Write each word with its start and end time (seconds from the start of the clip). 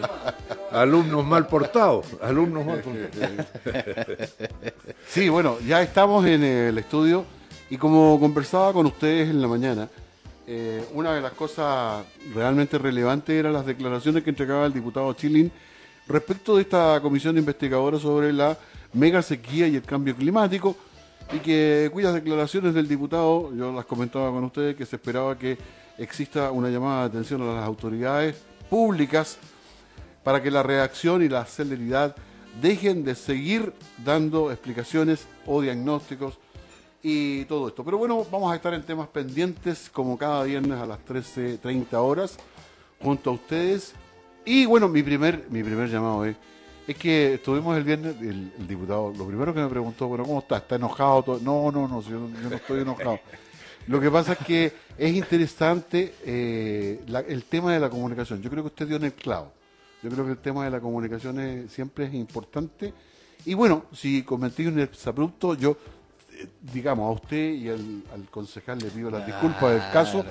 alumnos 0.72 1.24
mal 1.24 1.46
portados, 1.46 2.06
alumnos 2.20 2.64
mal 2.64 2.80
portados. 2.80 3.46
Sí, 5.08 5.28
bueno, 5.28 5.58
ya 5.66 5.82
estamos 5.82 6.26
en 6.26 6.42
el 6.42 6.78
estudio 6.78 7.24
y 7.70 7.76
como 7.76 8.18
conversaba 8.20 8.72
con 8.72 8.86
ustedes 8.86 9.30
en 9.30 9.40
la 9.40 9.48
mañana, 9.48 9.88
eh, 10.46 10.84
una 10.94 11.14
de 11.14 11.20
las 11.20 11.32
cosas 11.32 12.04
realmente 12.34 12.76
relevantes 12.78 13.34
eran 13.34 13.52
las 13.52 13.64
declaraciones 13.64 14.24
que 14.24 14.30
entregaba 14.30 14.66
el 14.66 14.72
diputado 14.72 15.12
Chilin 15.12 15.52
respecto 16.08 16.56
de 16.56 16.62
esta 16.62 17.00
comisión 17.00 17.38
investigadora 17.38 17.98
sobre 17.98 18.32
la 18.32 18.58
mega 18.92 19.22
sequía 19.22 19.68
y 19.68 19.76
el 19.76 19.82
cambio 19.82 20.16
climático 20.16 20.76
y 21.32 21.38
que 21.38 21.88
cuyas 21.92 22.12
declaraciones 22.12 22.74
del 22.74 22.88
diputado, 22.88 23.54
yo 23.54 23.72
las 23.72 23.86
comentaba 23.86 24.30
con 24.30 24.44
ustedes, 24.44 24.76
que 24.76 24.84
se 24.84 24.96
esperaba 24.96 25.38
que 25.38 25.56
exista 25.96 26.50
una 26.50 26.68
llamada 26.68 27.02
de 27.02 27.06
atención 27.06 27.42
a 27.42 27.54
las 27.54 27.64
autoridades 27.64 28.36
públicas 28.68 29.38
para 30.22 30.42
que 30.42 30.50
la 30.50 30.62
reacción 30.62 31.22
y 31.22 31.28
la 31.28 31.44
celeridad 31.44 32.16
dejen 32.60 33.04
de 33.04 33.14
seguir 33.14 33.72
dando 34.04 34.50
explicaciones 34.50 35.26
o 35.46 35.60
diagnósticos 35.62 36.38
y 37.02 37.44
todo 37.46 37.68
esto. 37.68 37.84
Pero 37.84 37.98
bueno, 37.98 38.24
vamos 38.30 38.52
a 38.52 38.56
estar 38.56 38.74
en 38.74 38.82
temas 38.82 39.08
pendientes 39.08 39.90
como 39.92 40.16
cada 40.16 40.44
viernes 40.44 40.78
a 40.78 40.86
las 40.86 40.98
13.30 41.04 41.94
horas 41.94 42.36
junto 43.00 43.30
a 43.30 43.32
ustedes. 43.34 43.94
Y 44.44 44.66
bueno, 44.66 44.88
mi 44.88 45.02
primer, 45.02 45.46
mi 45.50 45.62
primer 45.62 45.88
llamado 45.88 46.24
es, 46.24 46.36
es 46.86 46.96
que 46.96 47.34
estuvimos 47.34 47.76
el 47.76 47.84
viernes, 47.84 48.16
el, 48.20 48.52
diputado, 48.66 49.12
lo 49.16 49.26
primero 49.26 49.54
que 49.54 49.60
me 49.60 49.68
preguntó, 49.68 50.08
bueno, 50.08 50.24
¿cómo 50.24 50.40
está? 50.40 50.58
¿Está 50.58 50.76
enojado? 50.76 51.22
Todo? 51.22 51.40
No, 51.40 51.70
no, 51.72 51.88
no, 51.88 52.00
yo, 52.02 52.18
no 52.18 52.54
estoy 52.54 52.82
enojado. 52.82 53.18
Lo 53.88 54.00
que 54.00 54.12
pasa 54.12 54.34
es 54.34 54.38
que 54.46 54.72
es 54.96 55.12
interesante 55.12 56.14
eh, 56.24 57.00
el 57.26 57.44
tema 57.44 57.72
de 57.72 57.80
la 57.80 57.90
comunicación. 57.90 58.40
Yo 58.40 58.48
creo 58.48 58.62
que 58.62 58.68
usted 58.68 58.86
dio 58.86 58.96
en 58.96 59.04
el 59.06 59.12
clavo. 59.12 59.52
Yo 60.02 60.10
creo 60.10 60.24
que 60.24 60.32
el 60.32 60.38
tema 60.38 60.64
de 60.64 60.70
la 60.70 60.80
comunicación 60.80 61.68
siempre 61.68 62.06
es 62.06 62.14
importante. 62.14 62.92
Y 63.44 63.54
bueno, 63.54 63.86
si 63.92 64.22
cometí 64.22 64.66
un 64.66 64.80
exabrupto, 64.80 65.54
yo, 65.54 65.76
eh, 66.32 66.48
digamos, 66.72 67.08
a 67.08 67.20
usted 67.22 67.54
y 67.54 67.68
al, 67.68 68.02
concejal 68.30 68.78
le 68.78 68.90
pido 68.90 69.10
las 69.10 69.26
disculpas 69.26 69.72
del 69.72 69.92
caso, 69.92 70.24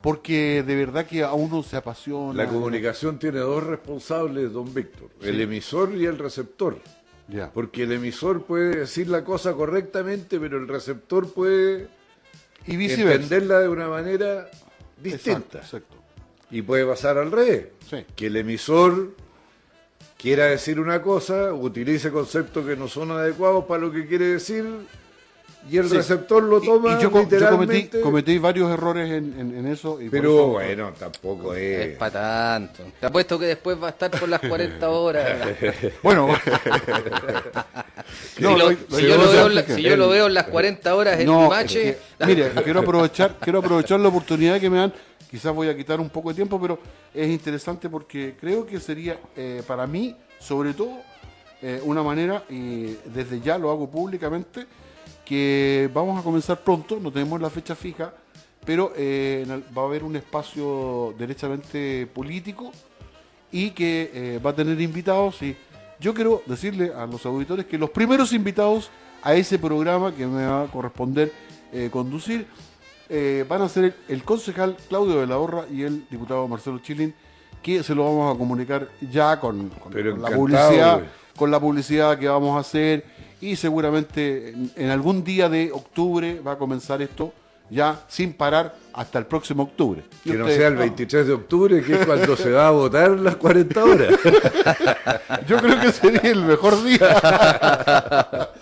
porque 0.00 0.62
de 0.62 0.76
verdad 0.76 1.06
que 1.06 1.22
a 1.22 1.32
uno 1.32 1.62
se 1.62 1.76
apasiona. 1.76 2.44
La 2.44 2.48
comunicación 2.48 3.18
tiene 3.18 3.38
dos 3.38 3.62
responsables, 3.64 4.52
don 4.52 4.72
Víctor, 4.72 5.10
el 5.22 5.40
emisor 5.40 5.94
y 5.94 6.06
el 6.06 6.18
receptor. 6.18 6.78
Ya. 7.26 7.50
Porque 7.50 7.84
el 7.84 7.92
emisor 7.92 8.44
puede 8.44 8.76
decir 8.80 9.08
la 9.08 9.24
cosa 9.24 9.54
correctamente, 9.54 10.38
pero 10.38 10.58
el 10.58 10.68
receptor 10.68 11.32
puede 11.32 11.88
y 12.66 12.74
entenderla 12.74 13.60
de 13.60 13.68
una 13.68 13.88
manera 13.88 14.50
distinta. 15.00 15.58
exacto. 15.58 16.03
Y 16.54 16.62
puede 16.62 16.86
pasar 16.86 17.18
al 17.18 17.32
revés. 17.32 17.66
Que 18.14 18.28
el 18.28 18.36
emisor 18.36 19.10
quiera 20.16 20.46
decir 20.46 20.78
una 20.78 21.02
cosa, 21.02 21.52
utilice 21.52 22.12
conceptos 22.12 22.64
que 22.64 22.76
no 22.76 22.86
son 22.86 23.10
adecuados 23.10 23.64
para 23.64 23.80
lo 23.80 23.90
que 23.90 24.06
quiere 24.06 24.26
decir 24.26 24.64
y 25.70 25.78
el 25.78 25.88
receptor 25.88 26.42
lo 26.42 26.60
toma 26.60 26.98
y, 26.98 27.02
yo, 27.02 27.10
literalmente. 27.10 28.00
cometí, 28.02 28.38
varios 28.38 28.70
errores 28.70 29.10
en, 29.10 29.66
eso. 29.66 29.98
pero 30.10 30.48
bueno, 30.48 30.92
tampoco 30.98 31.54
es. 31.54 31.86
Es 31.86 31.96
para 31.96 32.58
tanto. 32.58 32.84
Te 33.00 33.06
apuesto 33.06 33.38
que 33.38 33.46
después 33.46 33.82
va 33.82 33.86
a 33.86 33.90
estar 33.90 34.10
por 34.10 34.28
las 34.28 34.40
40 34.48 34.90
horas. 34.90 35.48
bueno. 36.02 36.28
si, 38.36 38.42
yo, 38.42 38.56
lo 39.96 40.08
veo, 40.10 40.26
en 40.26 40.34
las 40.34 40.44
40 40.44 40.94
horas 40.94 41.20
en 41.20 41.26
no, 41.26 41.48
mache. 41.48 41.98
mire, 42.26 42.50
quiero 42.62 42.80
aprovechar, 42.80 43.36
quiero 43.40 43.60
aprovechar 43.60 44.00
la 44.00 44.08
oportunidad 44.08 44.60
que 44.60 44.68
me 44.68 44.78
dan. 44.78 44.92
Quizás 45.30 45.54
voy 45.54 45.68
a 45.68 45.76
quitar 45.76 46.00
un 46.00 46.10
poco 46.10 46.28
de 46.28 46.36
tiempo, 46.36 46.60
pero 46.60 46.78
es 47.12 47.28
interesante 47.28 47.88
porque 47.88 48.36
creo 48.40 48.64
que 48.66 48.78
sería 48.78 49.18
eh, 49.36 49.62
para 49.66 49.86
mí, 49.86 50.16
sobre 50.38 50.74
todo, 50.74 50.98
eh, 51.60 51.80
una 51.84 52.02
manera, 52.02 52.44
y 52.48 52.96
desde 53.06 53.40
ya 53.40 53.58
lo 53.58 53.70
hago 53.70 53.90
públicamente, 53.90 54.66
que 55.24 55.90
vamos 55.92 56.20
a 56.20 56.22
comenzar 56.22 56.62
pronto, 56.62 57.00
no 57.00 57.10
tenemos 57.10 57.40
la 57.40 57.50
fecha 57.50 57.74
fija, 57.74 58.14
pero 58.64 58.92
eh, 58.96 59.44
va 59.76 59.82
a 59.82 59.86
haber 59.86 60.04
un 60.04 60.16
espacio 60.16 61.14
derechamente 61.18 62.06
político 62.06 62.70
y 63.50 63.70
que 63.70 64.40
va 64.44 64.50
a 64.50 64.54
tener 64.54 64.80
invitados. 64.80 65.42
Y 65.42 65.56
yo 66.00 66.14
quiero 66.14 66.42
decirle 66.46 66.92
a 66.94 67.06
los 67.06 67.24
auditores 67.26 67.66
que 67.66 67.78
los 67.78 67.90
primeros 67.90 68.32
invitados 68.32 68.90
a 69.22 69.34
ese 69.34 69.58
programa 69.58 70.14
que 70.14 70.26
me 70.26 70.46
va 70.46 70.64
a 70.64 70.66
corresponder 70.66 71.32
eh, 73.08 73.44
van 73.48 73.62
a 73.62 73.68
ser 73.68 73.94
el, 74.08 74.24
concejal 74.24 74.76
Claudio 74.88 75.20
de 75.20 75.26
la 75.26 75.38
Horra 75.38 75.64
y 75.70 75.82
el 75.82 76.04
diputado 76.10 76.48
Marcelo 76.48 76.78
Chilin, 76.78 77.14
que 77.62 77.82
se 77.82 77.94
lo 77.94 78.04
vamos 78.04 78.34
a 78.34 78.38
comunicar 78.38 78.88
ya 79.10 79.38
con, 79.40 79.70
la 80.20 80.30
publicidad, 80.30 81.02
con 81.36 81.50
la 81.50 81.60
publicidad 81.60 82.18
que 82.18 82.28
vamos 82.28 82.56
a 82.56 82.60
hacer 82.60 83.04
y 83.40 83.56
seguramente 83.56 84.54
en, 84.76 84.90
algún 84.90 85.22
día 85.24 85.48
de 85.48 85.70
octubre 85.72 86.40
va 86.40 86.52
a 86.52 86.58
comenzar 86.58 87.02
esto 87.02 87.32
ya 87.70 88.04
sin 88.08 88.34
parar 88.34 88.74
hasta 88.92 89.18
el 89.18 89.26
próximo 89.26 89.64
octubre. 89.64 90.04
que 90.22 90.34
no 90.34 90.46
sea 90.48 90.68
el 90.68 90.76
23 90.76 91.26
de 91.26 91.32
octubre, 91.32 91.82
que 91.82 91.94
es 91.94 92.06
cuando 92.06 92.36
se 92.36 92.50
va 92.50 92.68
a 92.68 92.70
votar 92.70 93.10
las 93.12 93.36
40 93.36 93.84
horas. 93.84 94.08
Yo 95.48 95.56
creo 95.56 95.80
que 95.80 95.92
sería 95.92 96.30
el 96.30 96.42
mejor 96.42 96.82
día. 96.84 98.50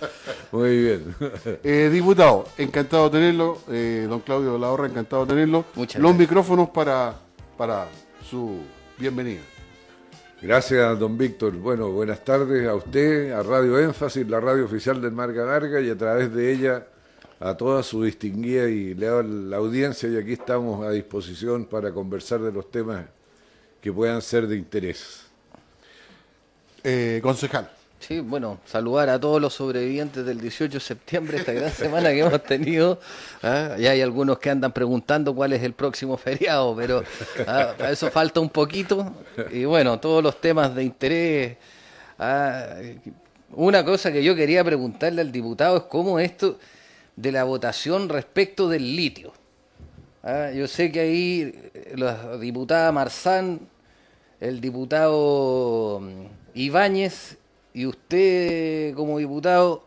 Muy 0.53 0.83
bien. 0.83 1.15
Eh, 1.65 1.89
diputado, 1.91 2.47
encantado 2.59 3.09
de 3.09 3.19
tenerlo. 3.19 3.59
Eh, 3.71 4.07
don 4.09 4.21
Claudio 4.21 4.53
de 4.53 4.59
la 4.59 4.69
Horra, 4.69 4.87
encantado 4.87 5.25
de 5.25 5.31
tenerlo. 5.31 5.65
Los 5.99 6.15
micrófonos 6.15 6.69
para, 6.69 7.15
para 7.57 7.89
su 8.29 8.61
bienvenida. 8.99 9.41
Gracias, 10.43 10.99
don 10.99 11.17
Víctor. 11.17 11.55
Bueno, 11.55 11.91
buenas 11.91 12.25
tardes 12.25 12.69
a 12.69 12.75
usted, 12.75 13.33
a 13.33 13.43
Radio 13.43 13.79
Énfasis, 13.79 14.29
la 14.29 14.41
radio 14.41 14.65
oficial 14.65 15.01
del 15.01 15.13
Marga 15.13 15.45
Larga, 15.45 15.81
y 15.81 15.89
a 15.89 15.97
través 15.97 16.33
de 16.35 16.53
ella 16.53 16.87
a 17.41 17.57
toda 17.57 17.83
su 17.83 18.03
distinguida 18.03 18.69
y 18.69 18.95
leal 18.95 19.55
audiencia. 19.55 20.09
Y 20.09 20.17
aquí 20.17 20.33
estamos 20.33 20.85
a 20.85 20.91
disposición 20.91 21.65
para 21.65 21.93
conversar 21.93 22.41
de 22.41 22.53
los 22.53 22.71
temas 22.71 23.07
que 23.81 23.93
puedan 23.93 24.21
ser 24.21 24.47
de 24.47 24.57
interés. 24.57 25.25
Eh, 26.85 27.21
concejal. 27.23 27.71
Bueno, 28.21 28.59
saludar 28.65 29.09
a 29.09 29.19
todos 29.19 29.41
los 29.41 29.55
sobrevivientes 29.55 30.25
del 30.25 30.41
18 30.41 30.75
de 30.75 30.81
septiembre, 30.81 31.39
esta 31.39 31.53
gran 31.53 31.73
semana 31.73 32.11
que 32.11 32.21
hemos 32.21 32.43
tenido. 32.43 33.01
¿ah? 33.43 33.77
Y 33.79 33.87
hay 33.87 34.01
algunos 34.01 34.39
que 34.39 34.51
andan 34.51 34.73
preguntando 34.73 35.35
cuál 35.35 35.53
es 35.53 35.63
el 35.63 35.73
próximo 35.73 36.17
feriado, 36.17 36.75
pero 36.77 37.03
¿ah? 37.47 37.75
para 37.77 37.91
eso 37.91 38.11
falta 38.11 38.41
un 38.41 38.51
poquito. 38.51 39.13
Y 39.51 39.65
bueno, 39.65 39.99
todos 40.01 40.23
los 40.23 40.41
temas 40.41 40.75
de 40.75 40.85
interés. 40.85 41.57
¿ah? 42.19 42.77
Una 43.53 43.85
cosa 43.85 44.13
que 44.13 44.23
yo 44.23 44.35
quería 44.35 44.65
preguntarle 44.65 45.21
al 45.21 45.33
diputado 45.33 45.77
es 45.77 45.83
cómo 45.85 46.19
esto 46.19 46.59
de 47.17 47.33
la 47.33 47.45
votación 47.45 48.09
respecto 48.09 48.69
del 48.69 48.97
litio. 48.97 49.33
Yo 50.55 50.69
sé 50.69 50.93
que 50.93 51.01
ahí 51.01 51.71
la 51.97 52.37
diputada 52.37 52.93
Marzán, 52.93 53.61
el 54.41 54.61
diputado 54.61 56.01
mm, 56.01 56.27
Ibáñez 56.55 57.39
y 57.75 57.87
usted 57.87 58.95
como 58.95 59.19
diputado 59.19 59.85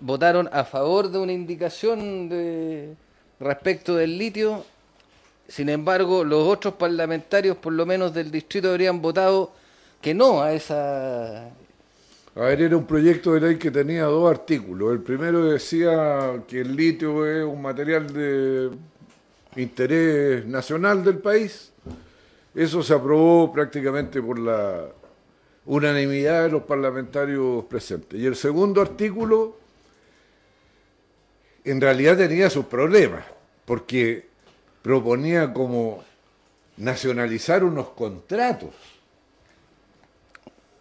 votaron 0.00 0.48
a 0.52 0.64
favor 0.64 1.10
de 1.10 1.18
una 1.18 1.32
indicación 1.32 2.28
de 2.28 2.94
respecto 3.40 3.96
del 3.96 4.18
litio. 4.18 4.64
Sin 5.48 5.68
embargo, 5.68 6.24
los 6.24 6.46
otros 6.46 6.74
parlamentarios, 6.74 7.56
por 7.56 7.72
lo 7.72 7.86
menos 7.86 8.12
del 8.12 8.30
distrito, 8.30 8.70
habrían 8.70 9.00
votado 9.00 9.52
que 10.00 10.12
no 10.12 10.42
a 10.42 10.52
esa... 10.52 11.46
A 12.34 12.40
ver, 12.40 12.60
era 12.60 12.76
un 12.76 12.84
proyecto 12.84 13.32
de 13.32 13.40
ley 13.40 13.56
que 13.56 13.70
tenía 13.70 14.04
dos 14.04 14.30
artículos. 14.30 14.92
El 14.92 15.00
primero 15.00 15.46
decía 15.46 16.42
que 16.46 16.60
el 16.60 16.76
litio 16.76 17.24
es 17.24 17.44
un 17.44 17.62
material 17.62 18.12
de 18.12 18.70
interés 19.56 20.44
nacional 20.44 21.02
del 21.02 21.18
país. 21.18 21.72
Eso 22.54 22.82
se 22.82 22.92
aprobó 22.92 23.50
prácticamente 23.52 24.20
por 24.20 24.38
la 24.38 24.86
unanimidad 25.66 26.44
de 26.44 26.50
los 26.50 26.62
parlamentarios 26.62 27.64
presentes. 27.64 28.18
Y 28.18 28.26
el 28.26 28.36
segundo 28.36 28.80
artículo 28.80 29.56
en 31.64 31.80
realidad 31.80 32.16
tenía 32.16 32.48
sus 32.48 32.66
problemas, 32.66 33.24
porque 33.64 34.26
proponía 34.82 35.52
como 35.52 36.04
nacionalizar 36.76 37.64
unos 37.64 37.88
contratos. 37.90 38.70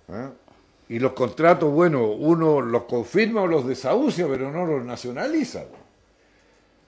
¿Ah? 0.07 0.31
Y 0.88 0.99
los 0.99 1.13
contratos, 1.13 1.71
bueno, 1.71 2.11
uno 2.11 2.61
los 2.61 2.83
confirma 2.83 3.41
o 3.41 3.47
los 3.47 3.65
desahucia, 3.67 4.27
pero 4.27 4.51
no 4.51 4.65
los 4.67 4.85
nacionaliza. 4.85 5.65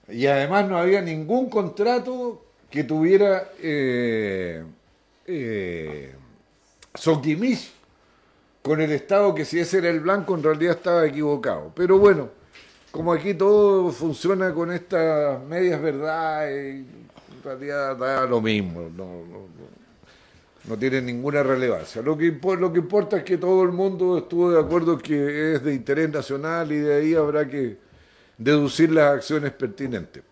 Y 0.08 0.26
además 0.26 0.68
no 0.68 0.78
había 0.78 1.02
ningún 1.02 1.50
contrato 1.50 2.44
que 2.70 2.84
tuviera 2.84 3.50
eh, 3.60 4.62
eh, 5.26 6.14
con 8.68 8.82
el 8.82 8.92
Estado 8.92 9.34
que 9.34 9.46
si 9.46 9.58
ese 9.58 9.78
era 9.78 9.88
el 9.88 10.00
blanco 10.00 10.34
en 10.34 10.42
realidad 10.42 10.74
estaba 10.74 11.06
equivocado. 11.06 11.72
Pero 11.74 11.98
bueno, 11.98 12.28
como 12.90 13.14
aquí 13.14 13.32
todo 13.32 13.90
funciona 13.90 14.52
con 14.52 14.70
estas 14.70 15.42
medias 15.44 15.80
verdades, 15.80 16.84
en 16.84 17.42
realidad 17.42 17.96
da 17.96 18.26
lo 18.26 18.42
mismo. 18.42 18.90
no 20.64 20.76
tiene 20.78 21.00
ninguna 21.00 21.42
relevancia. 21.42 22.02
Lo 22.02 22.18
que, 22.18 22.38
lo 22.58 22.70
que 22.70 22.80
importa 22.80 23.16
es 23.16 23.24
que 23.24 23.38
todo 23.38 23.62
el 23.62 23.72
mundo 23.72 24.18
estuvo 24.18 24.50
de 24.50 24.60
acuerdo 24.60 24.98
que 24.98 25.54
es 25.54 25.64
de 25.64 25.72
interés 25.72 26.10
nacional 26.10 26.70
y 26.70 26.76
de 26.76 26.94
ahí 26.94 27.14
habrá 27.14 27.48
que 27.48 27.78
deducir 28.36 28.92
las 28.92 29.14
acciones 29.14 29.50
pertinentes. 29.52 30.22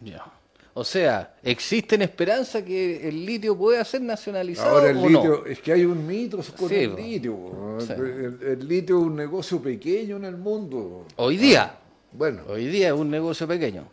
Ya. 0.00 0.33
O 0.76 0.82
sea, 0.82 1.36
¿existe 1.44 1.94
esperanza 2.02 2.64
que 2.64 3.08
el 3.08 3.24
litio 3.24 3.56
pueda 3.56 3.84
ser 3.84 4.02
nacionalizado? 4.02 4.70
Ahora 4.70 4.90
el 4.90 5.00
litio, 5.00 5.46
es 5.46 5.60
que 5.60 5.72
hay 5.72 5.84
un 5.84 6.04
mito 6.04 6.40
con 6.58 6.72
el 6.72 6.96
litio. 6.96 7.78
El, 7.78 8.66
litio 8.66 8.98
es 8.98 9.04
un 9.04 9.14
negocio 9.14 9.62
pequeño 9.62 10.16
en 10.16 10.24
el 10.24 10.36
mundo. 10.36 11.06
Hoy 11.14 11.36
día. 11.36 11.78
Bueno. 12.10 12.42
Hoy 12.48 12.66
día 12.66 12.88
es 12.88 12.94
un 12.94 13.08
negocio 13.08 13.46
pequeño. 13.46 13.84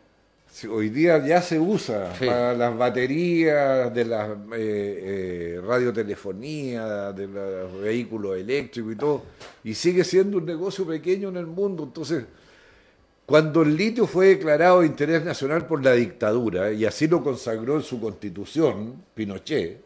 hoy 0.72 0.90
día 0.90 1.24
ya 1.24 1.40
se 1.44 1.60
usa 1.60 2.14
para 2.20 2.56
las 2.56 2.76
baterías 2.76 3.94
de 3.94 4.06
la 4.06 4.36
eh, 4.56 5.58
eh, 5.58 5.62
radiotelefonía, 5.64 7.12
de 7.12 7.28
los 7.28 7.80
vehículos 7.80 8.38
eléctricos 8.38 8.94
y 8.94 8.96
todo. 8.96 9.24
Y 9.64 9.76
sigue 9.76 10.04
siendo 10.04 10.40
un 10.40 10.48
negocio 10.48 10.88
pequeño 10.88 11.30
en 11.30 11.38
el 11.38 11.46
mundo. 11.46 11.84
Entonces 11.84 12.24
cuando 13.26 13.62
el 13.62 13.78
litio 13.78 14.08
fue 14.08 14.28
declarado 14.28 14.82
de 14.82 14.88
interés 14.88 15.24
nacional 15.24 15.66
por 15.66 15.84
la 15.84 15.94
dictadura, 15.94 16.72
y 16.72 16.86
así 16.86 17.08
lo 17.08 17.24
consagró 17.24 17.78
en 17.78 17.84
su 17.84 18.00
constitución, 18.02 19.04
Pinochet, 19.14 19.82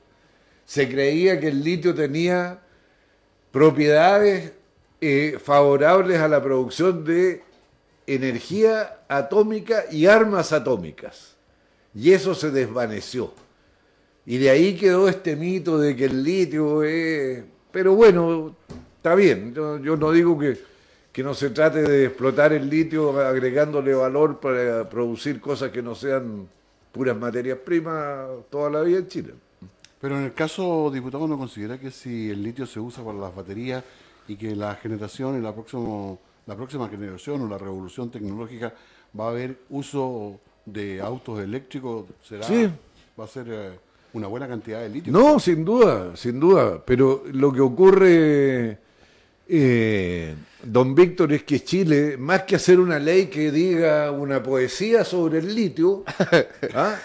se 0.66 0.90
creía 0.90 1.40
que 1.40 1.50
el 1.50 1.64
litio 1.64 1.94
tenía 1.94 2.60
propiedades 3.52 4.52
eh, 5.00 5.38
favorables 5.42 6.20
a 6.20 6.28
la 6.28 6.42
producción 6.42 7.04
de 7.06 7.44
energía 8.08 9.02
atómica 9.08 9.86
y 9.92 10.08
armas 10.08 10.52
atómicas. 10.52 11.36
Y 11.94 12.12
eso 12.12 12.34
se 12.34 12.52
desvaneció. 12.52 13.32
Y 14.26 14.38
de 14.38 14.50
ahí 14.50 14.76
quedó 14.76 15.08
este 15.08 15.36
mito 15.36 15.78
de 15.78 15.96
que 15.96 16.06
el 16.06 16.24
litio 16.24 16.84
es... 16.84 17.44
Pero 17.72 17.94
bueno, 17.94 18.56
está 18.98 19.14
bien, 19.14 19.54
yo 19.54 19.96
no 19.96 20.12
digo 20.12 20.38
que 20.40 20.58
que 21.16 21.24
no 21.24 21.34
se 21.34 21.50
trate 21.52 21.82
de 21.82 22.08
explotar 22.08 22.52
el 22.52 22.70
litio 22.70 23.18
agregándole 23.26 23.94
valor 23.94 24.42
para 24.42 24.90
producir 24.90 25.40
cosas 25.40 25.72
que 25.72 25.82
no 25.82 25.96
sean 25.96 26.46
puras 26.92 27.16
materias 27.16 27.58
primas 27.60 28.28
toda 28.50 28.70
la 28.70 28.82
vida 28.82 28.98
en 28.98 29.08
Chile. 29.08 29.34
Pero 30.02 30.18
en 30.18 30.26
el 30.26 30.34
caso, 30.34 30.92
diputado, 30.94 31.26
¿no 31.26 31.38
considera 31.38 31.80
que 31.80 31.90
si 31.90 32.30
el 32.30 32.44
litio 32.44 32.66
se 32.66 32.82
usa 32.82 33.02
para 33.02 33.18
las 33.18 33.34
baterías 33.34 33.82
y 34.28 34.36
que 34.36 34.58
la 34.58 34.76
generación 34.76 35.40
y 35.40 35.42
la, 35.42 35.54
próximo, 35.54 36.20
la 36.48 36.56
próxima 36.58 36.90
generación 36.90 37.44
o 37.44 37.48
la 37.48 37.58
revolución 37.58 38.12
tecnológica 38.12 38.74
va 39.18 39.28
a 39.28 39.30
haber 39.30 39.60
uso 39.70 40.42
de 40.66 41.00
autos 41.00 41.40
eléctricos, 41.40 42.08
será, 42.24 42.46
va 43.18 43.24
a 43.24 43.28
ser 43.28 43.46
eh, 43.50 43.80
una 44.12 44.28
buena 44.28 44.50
cantidad 44.50 44.82
de 44.82 44.90
litio? 44.90 45.14
No, 45.14 45.40
sin 45.40 45.64
duda, 45.64 46.18
sin 46.18 46.42
duda. 46.42 46.84
Pero 46.86 47.24
lo 47.32 47.54
que 47.54 47.62
ocurre 47.62 48.85
eh, 49.48 50.36
don 50.64 50.96
Víctor, 50.96 51.32
es 51.34 51.44
que 51.44 51.64
Chile, 51.64 52.18
más 52.18 52.44
que 52.44 52.56
hacer 52.56 52.80
una 52.80 52.98
ley 52.98 53.28
que 53.28 53.52
diga 53.52 54.12
una 54.12 54.42
poesía 54.42 55.04
sobre 55.04 55.40
el 55.40 55.54
litio, 55.54 56.04
¿ah? 56.74 56.96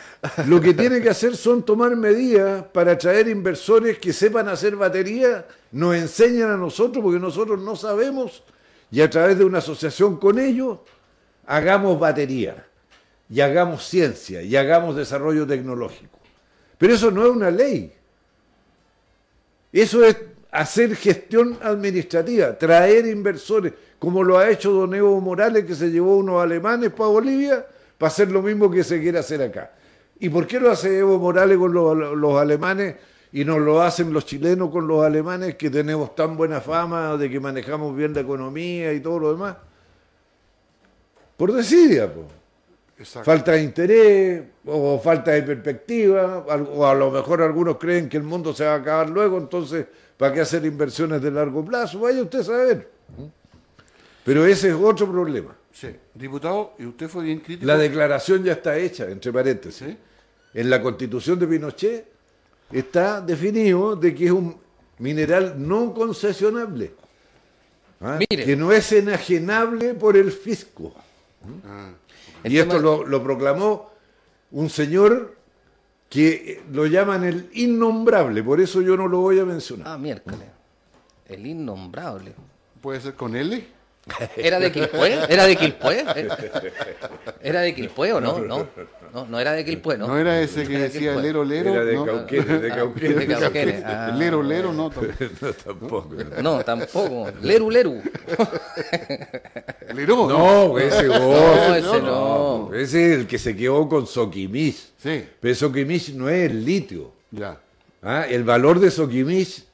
lo 0.46 0.60
que 0.60 0.72
tiene 0.72 1.00
que 1.00 1.10
hacer 1.10 1.37
son 1.37 1.62
tomar 1.62 1.94
medidas 1.96 2.64
para 2.72 2.92
atraer 2.92 3.28
inversores 3.28 3.98
que 3.98 4.12
sepan 4.12 4.48
hacer 4.48 4.76
batería, 4.76 5.46
nos 5.72 5.94
enseñan 5.94 6.50
a 6.50 6.56
nosotros, 6.56 7.02
porque 7.02 7.20
nosotros 7.20 7.60
no 7.60 7.76
sabemos, 7.76 8.43
y 8.90 9.02
a 9.02 9.10
través 9.10 9.38
de 9.38 9.44
una 9.44 9.58
asociación 9.58 10.16
con 10.16 10.38
ellos, 10.38 10.78
hagamos 11.46 12.00
batería, 12.00 12.66
y 13.28 13.40
hagamos 13.40 13.86
ciencia, 13.86 14.43
y 14.43 14.56
hagamos 14.56 14.96
desarrollo 14.96 15.46
tecnológico. 15.46 16.19
Pero 16.78 16.94
eso 16.94 17.10
no 17.10 17.25
es 17.25 17.31
una 17.31 17.50
ley. 17.50 17.93
Eso 19.72 20.04
es 20.04 20.16
hacer 20.50 20.97
gestión 20.97 21.58
administrativa, 21.62 22.58
traer 22.58 23.06
inversores, 23.06 23.73
como 23.99 24.25
lo 24.25 24.38
ha 24.38 24.50
hecho 24.50 24.73
don 24.73 24.94
Evo 24.94 25.20
Morales, 25.20 25.64
que 25.64 25.75
se 25.75 25.91
llevó 25.91 26.17
unos 26.17 26.43
alemanes 26.43 26.91
para 26.91 27.11
Bolivia, 27.11 27.67
para 27.99 28.08
hacer 28.08 28.31
lo 28.31 28.43
mismo 28.43 28.70
que 28.70 28.82
se 28.82 29.00
quiere 29.00 29.19
hacer 29.19 29.43
acá. 29.43 29.73
¿Y 30.19 30.29
por 30.29 30.47
qué 30.47 30.58
lo 30.58 30.70
hace 30.70 30.99
Evo 30.99 31.19
Morales 31.19 31.58
con 31.58 31.73
los, 31.73 32.41
alemanes 32.41 32.97
y 33.32 33.44
no 33.44 33.58
lo 33.58 33.81
hacen 33.81 34.12
los 34.12 34.26
chilenos 34.26 34.70
con 34.70 34.88
los 34.88 35.05
alemanes, 35.05 35.55
que 35.55 35.70
tenemos 35.70 36.14
tan 36.14 36.37
buena 36.37 36.61
fama 36.61 37.17
de 37.17 37.31
que 37.31 37.38
manejamos 37.38 37.94
bien 37.94 38.12
la 38.12 38.20
economía 38.20 38.93
y 38.93 39.00
todo 39.00 39.19
lo 39.19 39.32
demás? 39.32 39.56
Por 41.37 41.53
desidia, 41.53 42.11
Falta 43.05 43.52
de 43.52 43.62
interés 43.62 44.43
o 44.67 44.99
falta 44.99 45.31
de 45.31 45.43
perspectiva, 45.43 46.38
o 46.38 46.87
a 46.87 46.94
lo 46.94 47.11
mejor 47.11 47.43
algunos 47.43 47.79
creen 47.79 48.08
que 48.08 48.19
el 48.19 48.23
mundo 48.23 48.52
se 48.52 48.64
va 48.64 48.73
a 48.73 48.76
acabar 48.76 49.08
luego, 49.08 49.38
entonces 49.38 49.87
¿Para 50.20 50.35
qué 50.35 50.43
hacer 50.43 50.67
inversiones 50.67 51.23
de 51.23 51.31
largo 51.31 51.64
plazo? 51.64 52.00
Vaya 52.00 52.20
usted 52.20 52.41
a 52.41 52.44
saber. 52.44 52.91
Pero 54.23 54.44
ese 54.44 54.69
es 54.69 54.75
otro 54.75 55.11
problema. 55.11 55.56
Sí. 55.73 55.97
Diputado, 56.12 56.75
y 56.79 56.85
usted 56.85 57.08
fue 57.08 57.25
bien 57.25 57.41
crítico. 57.41 57.64
La 57.64 57.79
declaración 57.79 58.44
ya 58.44 58.52
está 58.52 58.76
hecha, 58.76 59.08
entre 59.08 59.32
paréntesis. 59.32 59.96
En 60.53 60.69
la 60.69 60.82
constitución 60.82 61.38
de 61.38 61.46
Pinochet 61.46 62.06
está 62.70 63.23
definido 63.23 63.96
de 63.96 64.14
que 64.14 64.26
es 64.26 64.31
un 64.31 64.61
mineral 64.99 65.55
no 65.56 65.94
concesionable. 65.94 66.93
¿ah? 68.03 68.19
Que 68.29 68.56
no 68.56 68.73
es 68.73 68.93
enajenable 68.93 69.94
por 69.94 70.19
el 70.19 70.32
fisco. 70.32 70.94
Ah. 71.64 71.93
Y 72.44 72.58
esto 72.58 72.78
lo, 72.78 73.04
lo 73.04 73.22
proclamó 73.22 73.90
un 74.52 74.70
señor 74.70 75.37
que 76.08 76.62
lo 76.72 76.87
llaman 76.87 77.25
el 77.25 77.48
innombrable, 77.54 78.42
por 78.42 78.60
eso 78.60 78.82
yo 78.82 78.96
no 78.96 79.06
lo 79.06 79.20
voy 79.20 79.38
a 79.38 79.44
mencionar. 79.44 79.87
Ah, 79.88 79.96
miércoles. 79.96 80.48
El 81.28 81.46
innombrable. 81.46 82.34
¿Puede 82.81 83.00
ser 83.00 83.14
con 83.14 83.37
L? 83.37 83.64
¿Era 84.37 84.58
de 84.58 84.72
Quilpue? 84.72 85.19
¿Era 85.28 85.46
de 85.46 85.56
Quilpue? 85.56 86.04
¿Era 87.42 87.60
de 87.60 87.75
Quilpue 87.75 88.12
o 88.14 88.20
no? 88.20 88.38
No, 88.40 88.66
no, 89.12 89.26
no 89.26 89.38
era 89.40 89.52
de 89.52 89.64
Quilpue, 89.64 89.98
¿no? 89.98 90.08
No 90.08 90.19
era 90.19 90.40
ese 90.40 90.66
que 90.66 90.78
decía 90.78 91.14
lero 91.16 91.44
lero. 91.44 91.75
Era 91.75 91.84
de 91.84 91.94
¿no? 91.94 92.06
Cauquenes, 92.06 92.62
de 92.62 92.69
Cauquenes. 92.70 93.16
De 93.16 93.26
Cauquenes. 93.26 93.84
Ah. 93.84 94.14
Lero 94.16 94.43
lero 94.43 94.72
no, 94.72 94.90
no 95.40 95.52
tampoco. 95.52 96.14
No, 96.43 96.64
tampoco. 96.64 97.31
Leru 97.43 97.70
leru. 97.70 98.02
Leru. 99.94 100.28
No, 100.28 100.78
ese 100.78 101.04
no, 101.04 101.75
ese 101.75 102.02
no. 102.02 102.30
Ese 102.75 103.12
es 103.12 103.19
el 103.20 103.26
que 103.26 103.38
se 103.38 103.56
quedó 103.56 103.88
con 103.88 104.06
Soquimich. 104.06 104.76
Sí. 104.99 105.25
Pero 105.40 105.55
Soquimich 105.55 106.11
no 106.14 106.28
es 106.28 106.50
el 106.50 106.64
litio. 106.64 107.12
Ya. 107.31 107.61
Ah, 108.02 108.26
el 108.28 108.44
valor 108.44 108.81
de 108.81 108.90
Soquimich 108.90 109.64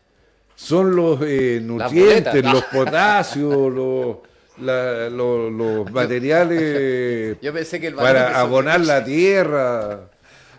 son 0.55 0.97
los 0.97 1.21
eh, 1.23 1.61
nutrientes, 1.63 2.43
los 2.53 2.65
potasios, 2.65 3.73
los, 3.73 4.17
los, 4.59 5.93
materiales 5.93 7.37
para 7.97 8.41
abonar 8.41 8.81
la 8.81 9.05
tierra, 9.05 10.11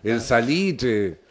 el 0.04 0.22
salitre. 0.22 1.27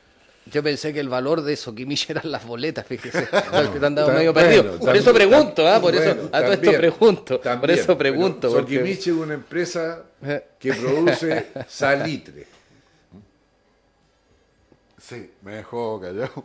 Yo 0.53 0.63
pensé 0.63 0.93
que 0.93 1.01
el 1.01 1.09
valor 1.09 1.43
de 1.43 1.57
Soquimich 1.57 2.09
eran 2.11 2.31
las 2.31 2.47
boletas, 2.47 2.87
fíjese. 2.87 3.29
que 3.73 3.81
te 3.81 3.91
medio 3.91 4.33
perdido. 4.33 4.79
por 4.79 4.97
eso 4.97 5.13
pregunto, 5.13 5.69
¿ah? 5.69 5.81
Por 5.81 5.95
eso, 5.95 6.29
a 6.33 6.41
todo 6.41 6.53
esto 6.53 6.73
pregunto. 6.73 7.41
por 7.41 7.71
eso 7.71 7.99
pregunto. 7.99 8.51
Soquimich 8.51 9.09
es 9.09 9.09
una 9.09 9.35
empresa 9.35 10.03
que 10.59 10.73
produce 10.73 11.47
salitre. 11.69 12.47
Sí, 14.99 15.31
me 15.43 15.57
dejó 15.57 16.01
callado. 16.01 16.43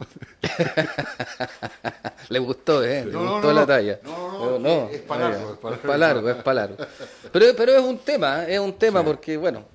Le 2.29 2.39
gustó, 2.39 2.84
¿eh? 2.84 3.05
Le 3.05 3.17
gustó 3.17 3.51
la 3.53 3.65
talla. 3.65 4.00
No, 4.03 4.60
no, 4.60 4.89
es 4.89 5.01
para 5.01 5.29
largo. 5.29 5.51
Es 5.72 5.79
para 5.79 5.98
largo, 5.98 6.29
es 6.29 6.36
para 6.36 6.53
largo. 6.53 6.77
Pero, 7.31 7.46
pero 7.55 7.72
es 7.72 7.81
un 7.81 7.98
tema, 8.00 8.46
es 8.46 8.60
un 8.60 8.74
tema 8.74 9.03
porque, 9.03 9.38
bueno... 9.38 9.65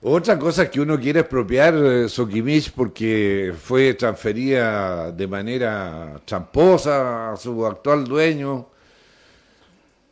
Otra 0.00 0.38
cosa 0.38 0.70
que 0.70 0.80
uno 0.80 0.98
quiere 0.98 1.20
expropiar 1.20 1.74
eh, 1.74 2.08
Soquimich 2.08 2.70
porque 2.72 3.52
fue 3.60 3.94
transferida 3.94 5.10
de 5.10 5.26
manera 5.26 6.20
tramposa 6.24 7.32
a 7.32 7.36
su 7.36 7.66
actual 7.66 8.04
dueño, 8.04 8.68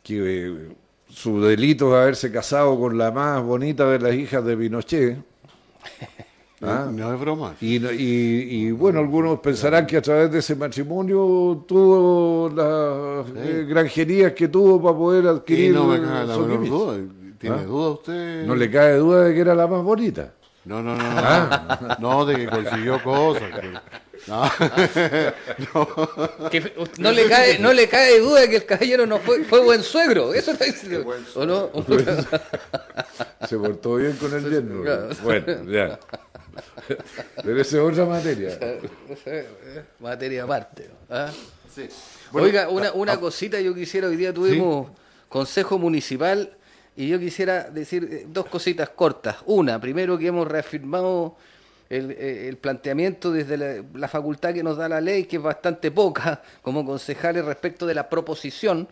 que 0.03 0.47
eh, 0.47 0.75
su 1.09 1.41
delito 1.41 1.95
es 1.95 2.01
haberse 2.01 2.31
casado 2.33 2.77
con 2.77 2.97
la 2.97 3.11
más 3.11 3.41
bonita 3.41 3.89
de 3.89 3.99
las 3.99 4.13
hijas 4.13 4.43
de 4.43 4.57
Pinochet. 4.57 5.17
¿Ah? 6.61 6.89
No 6.91 7.13
es 7.13 7.19
broma. 7.19 7.55
Y, 7.61 8.71
bueno, 8.71 8.99
algunos 8.99 9.39
pensarán 9.39 9.85
que 9.85 9.97
a 9.97 10.01
través 10.01 10.31
de 10.31 10.39
ese 10.39 10.55
matrimonio 10.55 11.63
tuvo 11.67 12.49
las 12.49 13.25
eh, 13.37 13.65
granjerías 13.69 14.33
que 14.33 14.47
tuvo 14.47 14.81
para 14.81 14.97
poder 14.97 15.27
adquirir. 15.27 15.73
no 15.73 15.85
me 15.87 16.01
cae 16.01 16.25
la 16.25 16.33
duda. 16.33 16.97
¿Tiene 17.37 17.57
¿Ah? 17.59 17.63
duda 17.63 17.89
usted? 17.91 18.45
No 18.45 18.55
le 18.55 18.71
cae 18.71 18.95
duda 18.95 19.25
de 19.25 19.33
que 19.33 19.41
era 19.41 19.53
la 19.55 19.67
más 19.67 19.83
bonita. 19.83 20.33
No, 20.65 20.81
no, 20.81 20.95
no. 20.95 21.03
No, 21.03 21.19
¿Ah? 21.19 21.97
no 21.99 22.25
de 22.25 22.35
que 22.35 22.47
consiguió 22.47 23.01
cosas. 23.03 23.43
No. 24.27 24.43
no. 26.97 27.11
le 27.11 27.29
cae, 27.29 27.59
no 27.59 27.71
le 27.71 27.87
cae 27.87 28.19
duda 28.19 28.41
de 28.41 28.49
que 28.49 28.55
el 28.57 28.65
caballero 28.65 29.05
no 29.05 29.19
fue, 29.19 29.45
fue 29.45 29.63
buen 29.63 29.83
suegro. 29.83 30.33
Eso 30.33 30.51
está 30.51 30.65
diciendo. 30.65 31.05
¿O 31.35 31.45
no? 31.45 31.69
Se 33.47 33.57
portó 33.57 33.95
bien 33.95 34.17
con 34.17 34.33
el 34.33 34.49
yerno. 34.49 34.83
Bueno, 35.23 35.71
ya. 35.71 35.99
Pero 37.41 37.61
esa 37.61 37.77
es 37.77 37.83
otra 37.83 38.05
materia. 38.05 38.59
materia 39.99 40.43
aparte. 40.43 40.89
¿ah? 41.09 41.31
Oiga, 42.33 42.67
una, 42.67 42.91
una 42.91 43.19
cosita 43.19 43.61
yo 43.61 43.73
quisiera, 43.73 44.07
hoy 44.07 44.17
día 44.17 44.33
tuvimos 44.33 44.89
Consejo 45.29 45.77
Municipal 45.77 46.56
y 46.97 47.07
yo 47.07 47.19
quisiera 47.19 47.69
decir 47.69 48.09
eh, 48.11 48.25
dos 48.27 48.47
cositas 48.47 48.89
cortas. 48.89 49.37
Una, 49.45 49.79
primero 49.79 50.17
que 50.17 50.27
hemos 50.27 50.47
reafirmado 50.47 51.35
el, 51.91 52.13
eh, 52.17 52.55
planteamiento 52.59 53.31
desde 53.31 53.83
la, 53.93 54.07
facultad 54.07 54.51
que 54.51 54.63
nos 54.63 54.77
da 54.77 54.89
la 54.89 54.99
ley, 54.99 55.25
que 55.25 55.35
es 55.35 55.41
bastante 55.41 55.91
poca, 55.91 56.41
como 56.63 56.83
concejales 56.83 57.45
respecto 57.45 57.85
de 57.85 57.93
la 57.93 58.09
proposición 58.09 58.87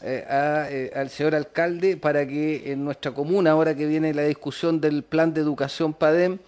eh, 0.00 0.90
al 0.96 1.10
señor 1.10 1.34
alcalde 1.34 1.98
para 1.98 2.26
que 2.26 2.72
en 2.72 2.86
nuestra 2.86 3.12
comuna, 3.12 3.50
ahora 3.50 3.76
que 3.76 3.86
viene 3.86 4.14
la 4.14 4.22
discusión 4.22 4.80
del 4.80 5.02
plan 5.02 5.34
de 5.34 5.42
educación 5.42 5.92
PADEM, 5.92 6.38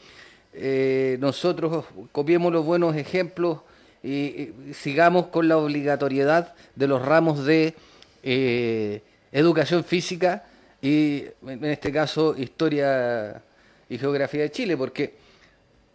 nosotros 1.21 1.85
copiemos 2.13 2.51
los 2.51 2.65
buenos 2.65 2.97
ejemplos 2.97 3.59
y, 4.03 4.53
sigamos 4.73 5.27
con 5.27 5.49
la 5.49 5.59
obligatoriedad 5.59 6.55
de 6.75 6.89
los 6.89 7.03
ramos 7.03 7.45
de 7.45 7.75
educación 9.33 9.85
física 9.85 10.45
y 10.85 11.25
en 11.47 11.65
este 11.65 11.91
caso 11.91 12.35
historia 12.37 13.41
y 13.89 13.97
geografía 13.97 14.43
de 14.43 14.51
Chile, 14.51 14.77
porque, 14.77 15.15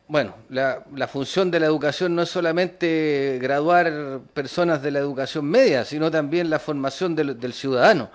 bueno, 0.08 0.34
la, 0.50 1.08
función 1.08 1.52
de 1.52 1.60
la 1.60 1.68
educación 1.68 2.16
no 2.16 2.24
es 2.24 2.30
solamente 2.30 3.38
graduar 3.40 4.22
personas 4.34 4.82
de 4.82 4.90
la 4.90 4.98
educación 4.98 5.46
media, 5.46 5.86
sino 5.86 6.10
también 6.10 6.50
la 6.50 6.58
formación 6.58 7.16
del, 7.16 7.54
ciudadano. 7.54 8.10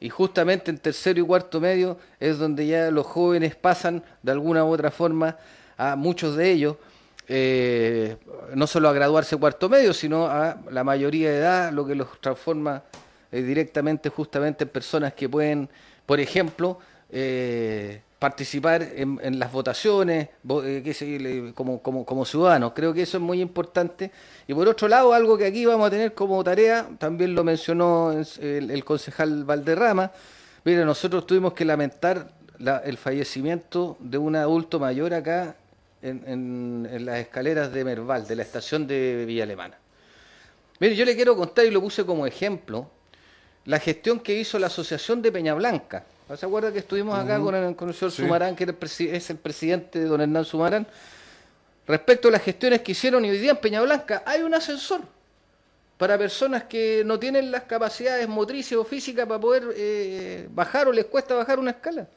Y 0.00 0.08
justamente 0.08 0.70
en 0.70 0.78
tercero 0.78 1.20
y 1.20 1.24
cuarto 1.24 1.60
medio 1.60 1.98
es 2.18 2.38
donde 2.38 2.66
ya 2.68 2.90
los 2.90 3.04
jóvenes 3.04 3.54
pasan 3.54 4.02
de 4.22 4.32
alguna 4.32 4.64
u 4.64 4.68
otra 4.68 4.90
forma 4.90 5.36
a 5.76 5.94
muchos 5.94 6.36
de 6.36 6.50
ellos, 6.50 6.76
eh, 7.28 8.16
no 8.54 8.66
solo 8.66 8.88
a 8.88 8.94
graduarse 8.94 9.36
cuarto 9.36 9.68
medio, 9.68 9.92
sino 9.92 10.26
a 10.26 10.56
la 10.70 10.84
mayoría 10.84 11.30
de 11.30 11.36
edad, 11.36 11.70
lo 11.70 11.84
que 11.84 11.94
los 11.94 12.18
transforma 12.22 12.82
eh, 13.30 13.42
directamente 13.42 14.08
justamente 14.08 14.64
en 14.64 14.70
personas 14.70 15.12
que 15.12 15.28
pueden, 15.28 15.68
por 16.06 16.20
ejemplo, 16.20 16.78
eh, 17.10 18.00
participar 18.18 18.82
en, 18.82 19.38
las 19.38 19.52
votaciones 19.52 20.30
eh, 20.48 21.52
como, 21.54 21.82
como, 21.82 22.24
ciudadanos. 22.24 22.72
Creo 22.74 22.94
que 22.94 23.02
eso 23.02 23.18
es 23.18 23.22
muy 23.22 23.42
importante. 23.42 24.10
Y 24.48 24.54
por 24.54 24.66
otro 24.66 24.88
lado, 24.88 25.12
algo 25.12 25.36
que 25.36 25.44
aquí 25.44 25.66
vamos 25.66 25.86
a 25.86 25.90
tener 25.90 26.14
como 26.14 26.42
tarea, 26.42 26.88
también 26.98 27.34
lo 27.34 27.44
mencionó 27.44 28.12
el, 28.12 28.84
concejal 28.84 29.44
Valderrama, 29.44 30.10
mire, 30.64 30.86
nosotros 30.86 31.26
tuvimos 31.26 31.52
que 31.52 31.66
lamentar 31.66 32.32
el 32.84 32.96
fallecimiento 32.96 33.98
de 34.00 34.16
un 34.16 34.36
adulto 34.36 34.80
mayor 34.80 35.12
acá 35.12 35.56
en, 36.00 36.86
en, 36.90 37.04
las 37.04 37.18
escaleras 37.18 37.72
de 37.72 37.84
Merval, 37.84 38.26
de 38.26 38.36
la 38.36 38.42
estación 38.42 38.86
de 38.86 39.24
Villa 39.26 39.42
Alemana. 39.42 39.76
Mire, 40.80 40.96
yo 40.96 41.04
le 41.04 41.14
quiero 41.14 41.36
contar 41.36 41.66
y 41.66 41.70
lo 41.70 41.82
puse 41.82 42.06
como 42.06 42.26
ejemplo, 42.26 42.88
la 43.64 43.78
gestión 43.78 44.20
que 44.20 44.34
hizo 44.34 44.58
la 44.58 44.66
Asociación 44.66 45.22
de 45.22 45.32
Peña 45.32 45.54
Blanca. 45.54 46.04
¿Se 46.36 46.46
acuerda 46.46 46.72
que 46.72 46.78
estuvimos 46.78 47.18
acá 47.18 47.38
con, 47.38 47.54
el, 47.54 47.94
señor 47.94 48.10
Sumarán, 48.10 48.56
que 48.56 48.64
es 48.64 49.30
el 49.30 49.36
presidente 49.36 49.98
de 49.98 50.06
don 50.06 50.20
Hernán 50.20 50.44
Sumarán? 50.44 50.86
Respecto 51.86 52.28
a 52.28 52.30
las 52.30 52.42
gestiones 52.42 52.80
que 52.80 52.92
hicieron 52.92 53.24
y 53.24 53.30
hoy 53.30 53.38
día 53.38 53.50
en 53.50 53.58
Peña 53.58 53.82
Blanca 53.82 54.22
hay 54.24 54.42
un 54.42 54.54
ascensor 54.54 55.02
para 55.98 56.16
personas 56.16 56.64
que 56.64 57.02
no 57.04 57.18
tienen 57.18 57.50
las 57.50 57.64
capacidades 57.64 58.26
motrices 58.26 58.76
o 58.76 58.84
físicas 58.84 59.26
para 59.26 59.40
poder 59.40 59.64
eh, 59.76 60.48
bajar 60.50 60.88
o 60.88 60.92
les 60.92 61.04
cuesta 61.04 61.34
bajar 61.34 61.58
una 61.58 61.72
escala. 61.72 62.08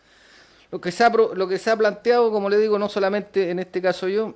Lo 0.71 0.81
que, 0.81 0.91
se 0.91 1.03
ha, 1.03 1.09
lo 1.09 1.47
que 1.47 1.57
se 1.57 1.69
ha 1.69 1.77
planteado, 1.77 2.31
como 2.31 2.49
le 2.49 2.57
digo, 2.57 2.79
no 2.79 2.89
solamente 2.89 3.51
en 3.51 3.59
este 3.59 3.81
caso 3.81 4.07
yo, 4.07 4.35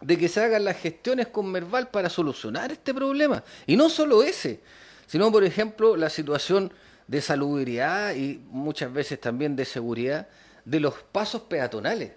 de 0.00 0.18
que 0.18 0.28
se 0.28 0.40
hagan 0.40 0.64
las 0.64 0.76
gestiones 0.76 1.28
con 1.28 1.50
Merval 1.50 1.88
para 1.88 2.08
solucionar 2.08 2.70
este 2.70 2.92
problema. 2.92 3.42
Y 3.66 3.76
no 3.76 3.88
solo 3.88 4.22
ese, 4.22 4.60
sino 5.06 5.30
por 5.30 5.44
ejemplo 5.44 5.96
la 5.96 6.10
situación 6.10 6.72
de 7.06 7.20
salubridad 7.20 8.14
y 8.14 8.42
muchas 8.50 8.92
veces 8.92 9.20
también 9.20 9.56
de 9.56 9.64
seguridad 9.64 10.28
de 10.64 10.80
los 10.80 10.94
pasos 10.94 11.42
peatonales. 11.42 12.12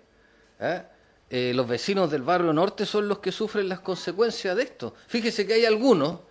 ¿ah? 0.60 0.84
Eh, 1.30 1.54
los 1.54 1.68
vecinos 1.68 2.10
del 2.10 2.24
barrio 2.24 2.52
norte 2.54 2.86
son 2.86 3.08
los 3.08 3.20
que 3.20 3.32
sufren 3.32 3.70
las 3.70 3.80
consecuencias 3.82 4.56
de 4.56 4.64
esto. 4.64 4.96
Fíjese 5.08 5.46
que 5.46 5.54
hay 5.54 5.66
algunos 5.66 6.22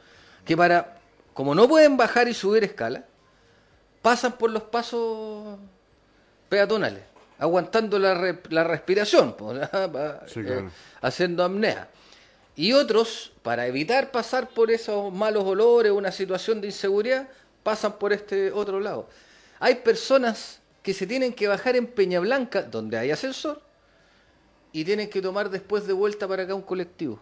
que 0.45 0.57
para, 0.57 0.99
como 1.33 1.55
no 1.55 1.69
pueden 1.69 1.97
bajar 1.97 2.27
y 2.27 2.35
subir 2.35 2.65
escala, 2.65 3.05
pasan 4.03 4.33
por 4.33 4.51
los 4.51 4.65
pasos 4.65 5.59
peatonales, 6.49 7.05
aguantando 7.39 7.99
la, 7.99 8.37
la 8.49 8.65
respiración, 8.65 9.37
¿ah? 9.73 10.21
eh, 10.35 10.69
haciendo 11.01 11.45
apnea. 11.45 11.89
Y 12.59 12.73
otros, 12.73 13.31
para 13.45 13.69
evitar 13.69 14.11
pasar 14.11 14.49
por 14.49 14.73
esos 14.73 15.13
malos 15.13 15.45
olores, 15.45 15.93
una 15.93 16.11
situación 16.11 16.61
de 16.61 16.67
inseguridad, 16.67 17.29
pasan 17.63 18.01
por 18.01 18.13
este 18.13 18.51
otro 18.51 18.81
lado. 18.81 19.09
Hay 19.61 19.77
personas 19.77 20.59
que 20.83 20.93
se 20.93 21.07
tienen 21.07 21.33
que 21.33 21.47
bajar 21.47 21.77
en 21.77 21.87
Peña 21.87 22.19
Blanca, 22.19 22.63
donde 22.63 22.99
hay 22.99 23.13
ascensor, 23.13 23.63
y 24.73 24.85
tienen 24.85 25.09
que 25.09 25.23
tomar 25.23 25.51
después 25.51 25.87
de 25.87 25.93
vuelta 25.93 26.27
para 26.27 26.43
acá 26.43 26.55
un 26.57 26.63
colectivo. 26.63 27.21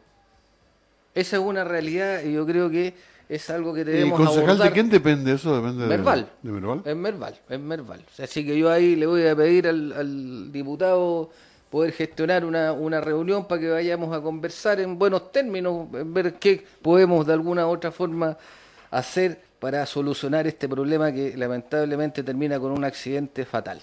Esa 1.14 1.36
es 1.36 1.42
una 1.42 1.64
realidad 1.64 2.22
y 2.24 2.32
yo 2.32 2.46
creo 2.46 2.70
que 2.70 2.94
es 3.28 3.50
algo 3.50 3.74
que 3.74 3.84
debemos 3.84 4.18
¿Y 4.18 4.24
concejal 4.24 4.56
de 4.56 4.72
quién 4.72 4.88
depende 4.88 5.34
eso? 5.34 5.54
Depende 5.54 5.82
de 5.82 5.88
Merval. 5.90 6.30
¿De 6.40 6.50
Merval? 6.50 6.82
Es 6.82 6.96
Merval, 6.96 7.40
es 7.46 7.60
Merval. 7.60 8.04
Así 8.22 8.46
que 8.46 8.58
yo 8.58 8.70
ahí 8.70 8.96
le 8.96 9.04
voy 9.04 9.26
a 9.26 9.36
pedir 9.36 9.68
al 9.68 10.50
diputado 10.50 11.30
poder 11.76 11.92
gestionar 11.92 12.42
una, 12.42 12.72
una 12.72 13.02
reunión 13.02 13.46
para 13.46 13.60
que 13.60 13.68
vayamos 13.68 14.16
a 14.16 14.22
conversar 14.22 14.80
en 14.80 14.98
buenos 14.98 15.30
términos, 15.30 15.86
ver 15.90 16.32
qué 16.36 16.64
podemos 16.80 17.26
de 17.26 17.34
alguna 17.34 17.66
u 17.66 17.70
otra 17.70 17.92
forma 17.92 18.34
hacer 18.90 19.38
para 19.60 19.84
solucionar 19.84 20.46
este 20.46 20.70
problema 20.70 21.12
que 21.12 21.36
lamentablemente 21.36 22.22
termina 22.22 22.58
con 22.58 22.72
un 22.72 22.82
accidente 22.82 23.44
fatal. 23.44 23.82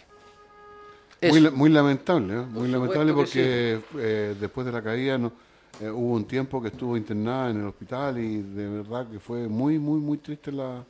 Muy, 1.22 1.52
muy, 1.52 1.70
lamentable, 1.70 2.34
¿eh? 2.34 2.42
muy 2.42 2.68
lamentable 2.68 3.14
porque 3.14 3.80
eh, 4.00 4.36
después 4.42 4.66
de 4.66 4.72
la 4.72 4.82
caída 4.82 5.20
no, 5.20 5.32
eh, 5.80 5.88
hubo 5.92 6.16
un 6.16 6.26
tiempo 6.26 6.64
que 6.64 6.70
estuvo 6.70 6.98
internada 6.98 7.52
en 7.52 7.60
el 7.60 7.68
hospital 7.68 8.18
y 8.18 8.42
de 8.42 8.70
verdad 8.70 9.08
que 9.08 9.20
fue 9.20 9.48
muy, 9.48 9.78
muy, 9.78 10.00
muy 10.00 10.18
triste 10.18 10.52
la, 10.52 10.84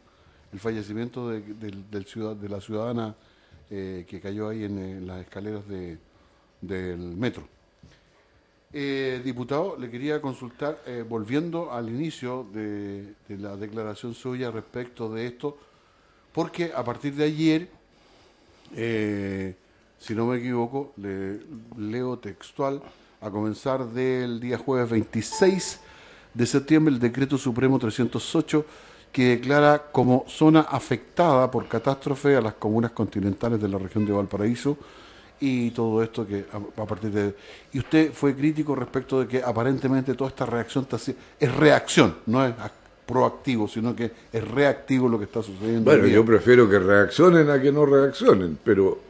el 0.54 0.60
fallecimiento 0.60 1.28
de, 1.28 1.42
del 1.92 2.06
ciudad, 2.06 2.34
de 2.34 2.48
la 2.48 2.62
ciudadana 2.62 3.14
que 3.70 4.20
cayó 4.22 4.50
ahí 4.50 4.66
en 4.66 5.08
las 5.08 5.22
escaleras 5.22 5.68
de, 5.68 5.98
del 6.68 7.00
metro. 7.00 7.48
Eh, 8.72 9.22
diputado, 9.24 9.78
le 9.78 9.92
quería 9.92 10.20
consultar, 10.20 10.82
eh, 10.88 11.06
volviendo 11.08 11.72
al 11.72 11.90
inicio 11.90 12.48
de, 12.52 13.14
la 13.30 13.56
declaración 13.56 14.16
suya 14.16 14.50
respecto 14.50 15.14
de 15.14 15.28
esto, 15.28 15.58
porque 16.32 16.72
a 16.76 16.84
partir 16.84 17.14
de 17.14 17.26
ayer, 17.26 17.70
eh, 18.76 19.56
si 20.00 20.16
no 20.16 20.26
me 20.26 20.38
equivoco, 20.38 20.94
le 20.98 21.42
leo 21.78 22.18
textual, 22.18 22.82
a 23.22 23.30
comenzar 23.30 23.86
del 23.86 24.40
día 24.40 24.58
jueves 24.58 24.90
26 24.90 25.80
de 26.34 26.46
septiembre, 26.46 26.94
el 26.94 27.00
decreto 27.00 27.38
supremo 27.38 27.80
308 27.80 28.66
que 29.14 29.38
declara 29.38 29.92
como 29.92 30.26
zona 30.28 30.62
afectada 30.62 31.50
por 31.52 31.68
catástrofe 31.68 32.36
a 32.36 32.42
las 32.42 32.56
comunas 32.56 32.92
continentales 32.92 33.62
de 33.62 33.70
la 33.70 33.78
región 33.78 34.06
de 34.06 34.12
Valparaíso, 34.12 34.78
y 35.46 35.72
todo 35.72 36.02
esto 36.02 36.26
que 36.26 36.46
a, 36.54 36.86
partir 36.86 37.12
de... 37.12 37.36
Y 37.74 37.80
usted 37.80 38.14
fue 38.14 38.34
crítico 38.34 38.74
respecto 38.76 39.20
de 39.20 39.28
que 39.28 39.44
aparentemente 39.44 40.14
toda 40.14 40.30
esta 40.30 40.46
reacción 40.46 40.88
es 41.38 41.54
reacción, 41.54 42.16
no 42.28 42.46
es 42.46 42.54
proactivo, 43.06 43.68
sino 43.68 43.94
que 43.94 44.10
es 44.32 44.48
reactivo 44.48 45.10
lo 45.10 45.20
que 45.20 45.26
está 45.26 45.44
sucediendo. 45.44 45.84
Bueno, 45.84 46.08
yo 46.08 46.24
prefiero 46.24 46.70
que 46.70 46.80
reaccionen 46.80 47.50
a 47.50 47.62
que 47.62 47.74
no 47.74 47.86
reaccionen, 47.86 48.58
pero 48.64 49.02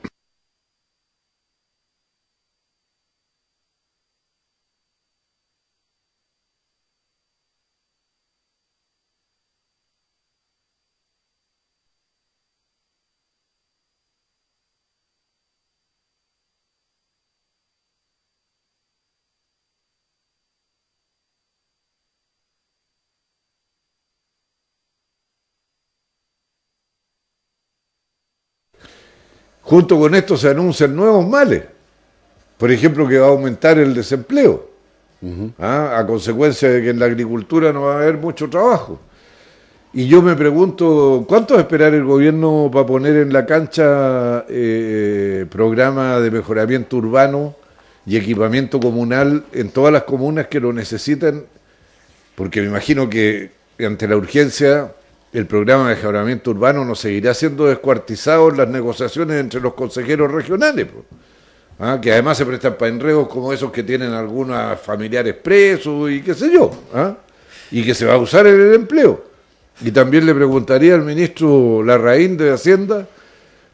Junto 29.63 29.97
con 29.97 30.13
esto 30.15 30.37
se 30.37 30.49
anuncian 30.49 30.95
nuevos 30.95 31.27
males. 31.27 31.63
Por 32.57 32.71
ejemplo, 32.71 33.07
que 33.07 33.17
va 33.17 33.27
a 33.27 33.29
aumentar 33.29 33.77
el 33.77 33.93
desempleo, 33.93 34.69
¿ah? 35.59 35.97
a 35.97 36.05
consecuencia 36.05 36.69
de 36.69 36.81
que 36.81 36.89
en 36.89 36.99
la 36.99 37.05
agricultura 37.05 37.73
no 37.73 37.83
va 37.83 37.95
a 37.95 38.01
haber 38.03 38.17
mucho 38.17 38.49
trabajo. 38.49 38.99
Y 39.93 40.07
yo 40.07 40.21
me 40.21 40.35
pregunto, 40.35 41.25
¿cuánto 41.27 41.53
va 41.53 41.59
a 41.59 41.63
esperar 41.63 41.93
el 41.93 42.03
gobierno 42.03 42.69
para 42.71 42.85
poner 42.85 43.17
en 43.17 43.31
la 43.31 43.45
cancha 43.45 44.45
eh, 44.49 45.45
programa 45.49 46.19
de 46.19 46.31
mejoramiento 46.31 46.97
urbano 46.97 47.55
y 48.05 48.17
equipamiento 48.17 48.79
comunal 48.79 49.45
en 49.53 49.69
todas 49.69 49.93
las 49.93 50.03
comunas 50.03 50.47
que 50.47 50.59
lo 50.59 50.73
necesitan, 50.73 51.43
porque 52.35 52.61
me 52.61 52.67
imagino 52.67 53.09
que 53.09 53.51
ante 53.79 54.07
la 54.07 54.17
urgencia 54.17 54.91
el 55.33 55.47
programa 55.47 55.89
de 55.89 55.95
mejoramiento 55.95 56.51
urbano 56.51 56.85
no 56.85 56.93
seguirá 56.93 57.33
siendo 57.33 57.65
descuartizado 57.65 58.49
en 58.49 58.57
las 58.57 58.67
negociaciones 58.67 59.39
entre 59.39 59.59
los 59.59 59.73
consejeros 59.73 60.31
regionales, 60.31 60.87
¿ah? 61.79 61.99
que 61.99 62.11
además 62.11 62.37
se 62.37 62.45
prestan 62.45 62.75
para 62.75 62.89
enredos 62.89 63.27
como 63.27 63.51
esos 63.51 63.71
que 63.71 63.81
tienen 63.81 64.13
algunos 64.13 64.79
familiares 64.79 65.33
presos 65.33 66.11
y 66.11 66.21
qué 66.21 66.35
sé 66.35 66.53
yo, 66.53 66.69
¿ah? 66.93 67.15
y 67.71 67.83
que 67.83 67.95
se 67.95 68.05
va 68.05 68.13
a 68.13 68.17
usar 68.17 68.45
en 68.45 68.61
el 68.61 68.73
empleo. 68.75 69.23
Y 69.81 69.91
también 69.91 70.25
le 70.27 70.35
preguntaría 70.35 70.93
al 70.93 71.01
ministro 71.01 71.81
Larraín 71.83 72.37
de 72.37 72.51
Hacienda 72.51 73.07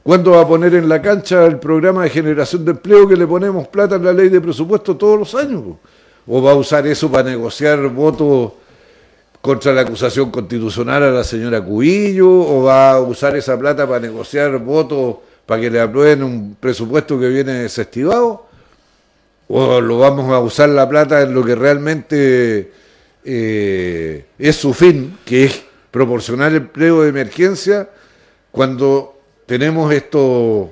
cuándo 0.01 0.31
va 0.31 0.41
a 0.41 0.47
poner 0.47 0.73
en 0.75 0.87
la 0.87 1.01
cancha 1.01 1.45
el 1.45 1.59
programa 1.59 2.03
de 2.03 2.09
generación 2.09 2.63
de 2.63 2.71
empleo 2.71 3.05
que 3.05 3.17
le 3.17 3.27
ponemos 3.27 3.67
plata 3.67 3.95
en 3.95 4.05
la 4.05 4.13
ley 4.13 4.29
de 4.29 4.39
presupuesto 4.39 4.95
todos 4.95 5.19
los 5.19 5.35
años. 5.35 5.61
¿O 6.25 6.41
va 6.41 6.51
a 6.51 6.55
usar 6.55 6.87
eso 6.87 7.11
para 7.11 7.29
negociar 7.29 7.85
votos 7.89 8.53
contra 9.41 9.73
la 9.73 9.81
acusación 9.81 10.31
constitucional 10.31 11.03
a 11.03 11.11
la 11.11 11.23
señora 11.23 11.63
Cubillo 11.63 12.29
o 12.29 12.63
va 12.63 12.91
a 12.91 12.99
usar 12.99 13.35
esa 13.35 13.57
plata 13.57 13.87
para 13.87 13.99
negociar 14.01 14.57
votos 14.59 15.17
para 15.45 15.61
que 15.61 15.69
le 15.69 15.79
aprueben 15.79 16.23
un 16.23 16.57
presupuesto 16.59 17.19
que 17.19 17.29
viene 17.29 17.53
desestimado 17.53 18.47
o 19.47 19.81
lo 19.81 19.97
vamos 19.97 20.31
a 20.31 20.39
usar 20.39 20.69
la 20.69 20.87
plata 20.87 21.21
en 21.21 21.33
lo 21.33 21.43
que 21.43 21.55
realmente 21.55 22.71
eh, 23.25 24.25
es 24.37 24.55
su 24.55 24.73
fin, 24.73 25.17
que 25.25 25.45
es 25.45 25.63
proporcionar 25.89 26.53
empleo 26.53 27.01
de 27.01 27.09
emergencia 27.09 27.89
cuando 28.51 29.19
tenemos 29.47 29.91
estos 29.91 30.69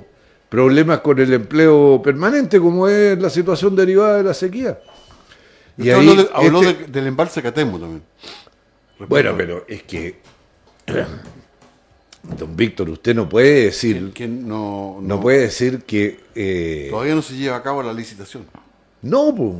problemas 0.48 1.00
con 1.00 1.18
el 1.18 1.32
empleo 1.32 2.00
permanente, 2.02 2.60
como 2.60 2.86
es 2.86 3.18
la 3.20 3.30
situación 3.30 3.74
derivada 3.74 4.18
de 4.18 4.22
la 4.22 4.34
sequía. 4.34 4.78
Y 5.76 5.90
ahí, 5.90 6.28
habló, 6.32 6.62
este 6.62 6.86
del 6.86 7.08
embalse 7.08 7.42
Catemo 7.42 7.78
también. 7.78 8.02
Bueno, 9.06 9.34
pero 9.36 9.64
es 9.68 9.82
que, 9.84 10.16
don 12.38 12.56
Víctor, 12.56 12.90
usted 12.90 13.14
no 13.14 13.28
puede 13.28 13.66
decir, 13.66 14.12
no, 14.28 14.98
no, 15.00 15.20
puede 15.20 15.40
decir 15.42 15.82
que... 15.82 16.20
Eh, 16.34 16.88
todavía 16.90 17.14
no 17.14 17.22
se 17.22 17.36
lleva 17.36 17.56
a 17.56 17.62
cabo 17.62 17.82
la 17.82 17.92
licitación. 17.92 18.44
No, 19.02 19.34
pues. 19.34 19.52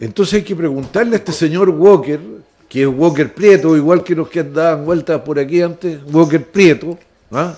Entonces 0.00 0.34
hay 0.34 0.42
que 0.42 0.56
preguntarle 0.56 1.16
a 1.16 1.18
este 1.18 1.32
señor 1.32 1.70
Walker, 1.70 2.20
que 2.68 2.82
es 2.82 2.88
Walker 2.88 3.32
Prieto, 3.32 3.76
igual 3.76 4.02
que 4.02 4.14
los 4.14 4.28
que 4.28 4.40
andaban 4.40 4.84
vueltas 4.84 5.20
por 5.22 5.38
aquí 5.38 5.60
antes, 5.62 6.00
Walker 6.10 6.44
Prieto, 6.44 6.98
¿ah? 7.30 7.56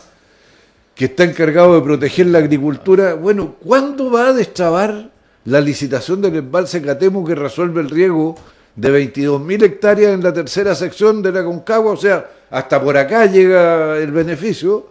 que 0.94 1.06
está 1.06 1.24
encargado 1.24 1.74
de 1.74 1.82
proteger 1.82 2.26
la 2.26 2.38
agricultura. 2.38 3.14
Bueno, 3.14 3.54
¿cuándo 3.64 4.10
va 4.10 4.28
a 4.28 4.32
destrabar 4.32 5.10
la 5.44 5.60
licitación 5.60 6.20
del 6.20 6.36
embalse 6.36 6.82
Catemo 6.82 7.24
que 7.24 7.34
resuelve 7.34 7.80
el 7.80 7.90
riego 7.90 8.36
de 8.78 9.12
22.000 9.12 9.64
hectáreas 9.64 10.14
en 10.14 10.22
la 10.22 10.32
tercera 10.32 10.72
sección 10.72 11.20
de 11.20 11.32
la 11.32 11.42
Concagua, 11.42 11.92
o 11.92 11.96
sea, 11.96 12.30
hasta 12.48 12.80
por 12.80 12.96
acá 12.96 13.26
llega 13.26 13.98
el 13.98 14.12
beneficio 14.12 14.88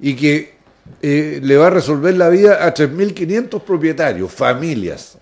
y 0.00 0.16
que 0.16 0.54
eh, 1.02 1.40
le 1.42 1.56
va 1.58 1.66
a 1.66 1.70
resolver 1.70 2.16
la 2.16 2.30
vida 2.30 2.64
a 2.64 2.72
3.500 2.72 3.60
propietarios, 3.60 4.32
familias, 4.32 5.18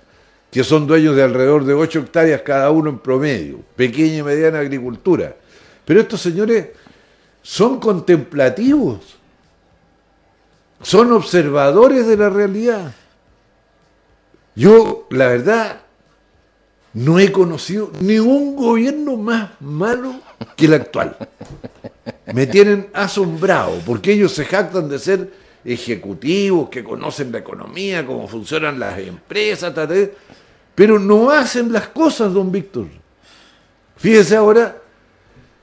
que 0.48 0.62
son 0.62 0.86
dueños 0.86 1.16
de 1.16 1.24
alrededor 1.24 1.64
de 1.64 1.74
8 1.74 1.98
hectáreas 1.98 2.42
cada 2.42 2.70
uno 2.70 2.88
en 2.90 3.00
promedio, 3.00 3.58
pequeña 3.74 4.18
y 4.18 4.22
mediana 4.22 4.60
agricultura. 4.60 5.34
Pero 5.84 6.00
estos 6.00 6.20
señores 6.20 6.68
son 7.42 7.80
contemplativos, 7.80 9.16
son 10.82 11.10
observadores 11.10 12.06
de 12.06 12.16
la 12.16 12.30
realidad. 12.30 12.94
Yo, 14.54 15.08
la 15.10 15.26
verdad, 15.26 15.83
no 16.94 17.18
he 17.18 17.32
conocido 17.32 17.90
ni 18.00 18.18
un 18.18 18.54
gobierno 18.54 19.16
más 19.16 19.50
malo 19.60 20.14
que 20.56 20.66
el 20.66 20.74
actual. 20.74 21.16
Me 22.32 22.46
tienen 22.46 22.88
asombrado, 22.92 23.80
porque 23.84 24.12
ellos 24.12 24.32
se 24.32 24.44
jactan 24.44 24.88
de 24.88 24.98
ser 24.98 25.32
ejecutivos, 25.64 26.68
que 26.68 26.84
conocen 26.84 27.32
la 27.32 27.38
economía, 27.38 28.06
cómo 28.06 28.28
funcionan 28.28 28.78
las 28.78 28.98
empresas, 28.98 29.74
pero 30.74 30.98
no 30.98 31.30
hacen 31.30 31.72
las 31.72 31.88
cosas, 31.88 32.32
don 32.32 32.52
Víctor. 32.52 32.86
Fíjese 33.96 34.36
ahora, 34.36 34.76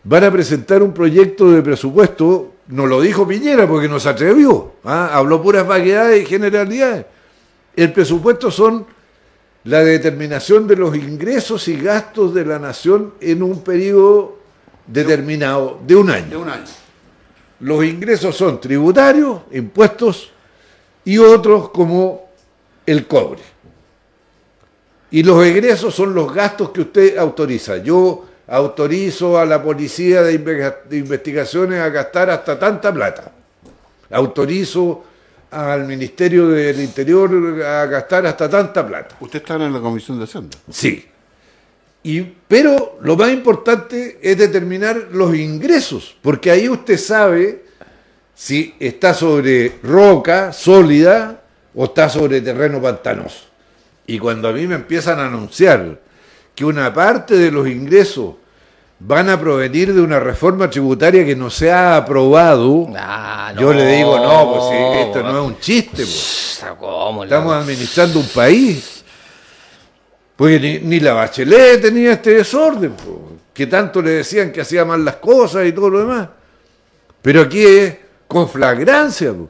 van 0.03 0.23
a 0.23 0.31
presentar 0.31 0.83
un 0.83 0.93
proyecto 0.93 1.51
de 1.51 1.61
presupuesto, 1.61 2.55
no 2.67 2.87
lo 2.87 3.01
dijo 3.01 3.27
Piñera 3.27 3.67
porque 3.67 3.87
no 3.87 3.99
se 3.99 4.09
atrevió, 4.09 4.73
¿ah? 4.83 5.11
habló 5.13 5.41
puras 5.41 5.65
vaguedades 5.65 6.23
y 6.23 6.25
generalidades. 6.25 7.05
El 7.75 7.93
presupuesto 7.93 8.51
son 8.51 8.85
la 9.63 9.83
determinación 9.83 10.67
de 10.67 10.75
los 10.75 10.95
ingresos 10.95 11.67
y 11.67 11.77
gastos 11.77 12.33
de 12.33 12.45
la 12.45 12.57
nación 12.57 13.13
en 13.21 13.43
un 13.43 13.61
periodo 13.61 14.39
determinado 14.87 15.79
de 15.85 15.95
un 15.95 16.09
año. 16.09 16.29
De 16.29 16.37
un 16.37 16.49
año. 16.49 16.65
Los 17.59 17.85
ingresos 17.85 18.35
son 18.35 18.59
tributarios, 18.59 19.41
impuestos 19.51 20.31
y 21.05 21.17
otros 21.19 21.69
como 21.69 22.29
el 22.85 23.05
cobre. 23.05 23.41
Y 25.11 25.23
los 25.23 25.45
egresos 25.45 25.93
son 25.93 26.15
los 26.15 26.33
gastos 26.33 26.71
que 26.71 26.81
usted 26.81 27.17
autoriza. 27.17 27.77
Yo 27.77 28.25
autorizo 28.47 29.37
a 29.37 29.45
la 29.45 29.61
policía 29.61 30.23
de 30.23 30.97
investigaciones 30.97 31.79
a 31.79 31.89
gastar 31.89 32.31
hasta 32.31 32.57
tanta 32.57 32.91
plata. 32.91 33.31
Autorizo 34.09 35.03
al 35.51 35.85
Ministerio 35.85 36.47
del 36.47 36.79
Interior 36.79 37.61
a 37.63 37.85
gastar 37.85 38.25
hasta 38.25 38.49
tanta 38.49 38.87
plata. 38.87 39.17
¿Usted 39.19 39.41
está 39.41 39.55
en 39.55 39.73
la 39.73 39.81
Comisión 39.81 40.17
de 40.17 40.23
Hacienda? 40.23 40.57
Sí. 40.69 41.05
Y, 42.03 42.21
pero 42.47 42.97
lo 43.01 43.15
más 43.15 43.31
importante 43.31 44.17
es 44.21 44.37
determinar 44.37 45.09
los 45.11 45.35
ingresos, 45.35 46.15
porque 46.21 46.49
ahí 46.49 46.67
usted 46.67 46.97
sabe 46.97 47.65
si 48.33 48.73
está 48.79 49.13
sobre 49.13 49.79
roca 49.83 50.51
sólida 50.51 51.43
o 51.75 51.85
está 51.85 52.09
sobre 52.09 52.41
terreno 52.41 52.81
pantanoso. 52.81 53.45
Y 54.07 54.17
cuando 54.17 54.47
a 54.47 54.53
mí 54.53 54.65
me 54.65 54.75
empiezan 54.75 55.19
a 55.19 55.27
anunciar 55.27 55.99
que 56.55 56.65
una 56.65 56.93
parte 56.93 57.35
de 57.35 57.51
los 57.51 57.67
ingresos 57.67 58.35
van 59.03 59.29
a 59.29 59.39
provenir 59.39 59.93
de 59.93 60.01
una 60.01 60.19
reforma 60.19 60.69
tributaria 60.69 61.25
que 61.25 61.35
no 61.35 61.49
se 61.49 61.71
ha 61.71 61.97
aprobado, 61.97 62.87
ah, 62.95 63.53
yo 63.57 63.73
le 63.73 63.85
digo, 63.97 64.19
no, 64.19 64.53
pues 64.53 65.07
esto 65.07 65.23
no 65.23 65.41
es 65.41 65.47
un 65.47 65.59
chiste. 65.59 66.03
Pues. 66.03 66.63
Estamos 67.23 67.53
administrando 67.53 68.19
un 68.19 68.27
país. 68.27 69.03
Porque 70.35 70.81
ni, 70.83 70.99
la 70.99 71.13
Bachelet 71.13 71.81
tenía 71.81 72.13
este 72.13 72.35
desorden, 72.35 72.93
pues, 72.93 73.17
que 73.53 73.67
tanto 73.67 74.01
le 74.01 74.11
decían 74.11 74.51
que 74.51 74.61
hacía 74.61 74.85
mal 74.85 75.03
las 75.03 75.17
cosas 75.17 75.67
y 75.67 75.71
todo 75.71 75.89
lo 75.89 75.99
demás. 75.99 76.29
Pero 77.21 77.41
aquí 77.41 77.63
es 77.63 77.95
con 78.27 78.49
flagrancia, 78.49 79.33
pues. 79.33 79.49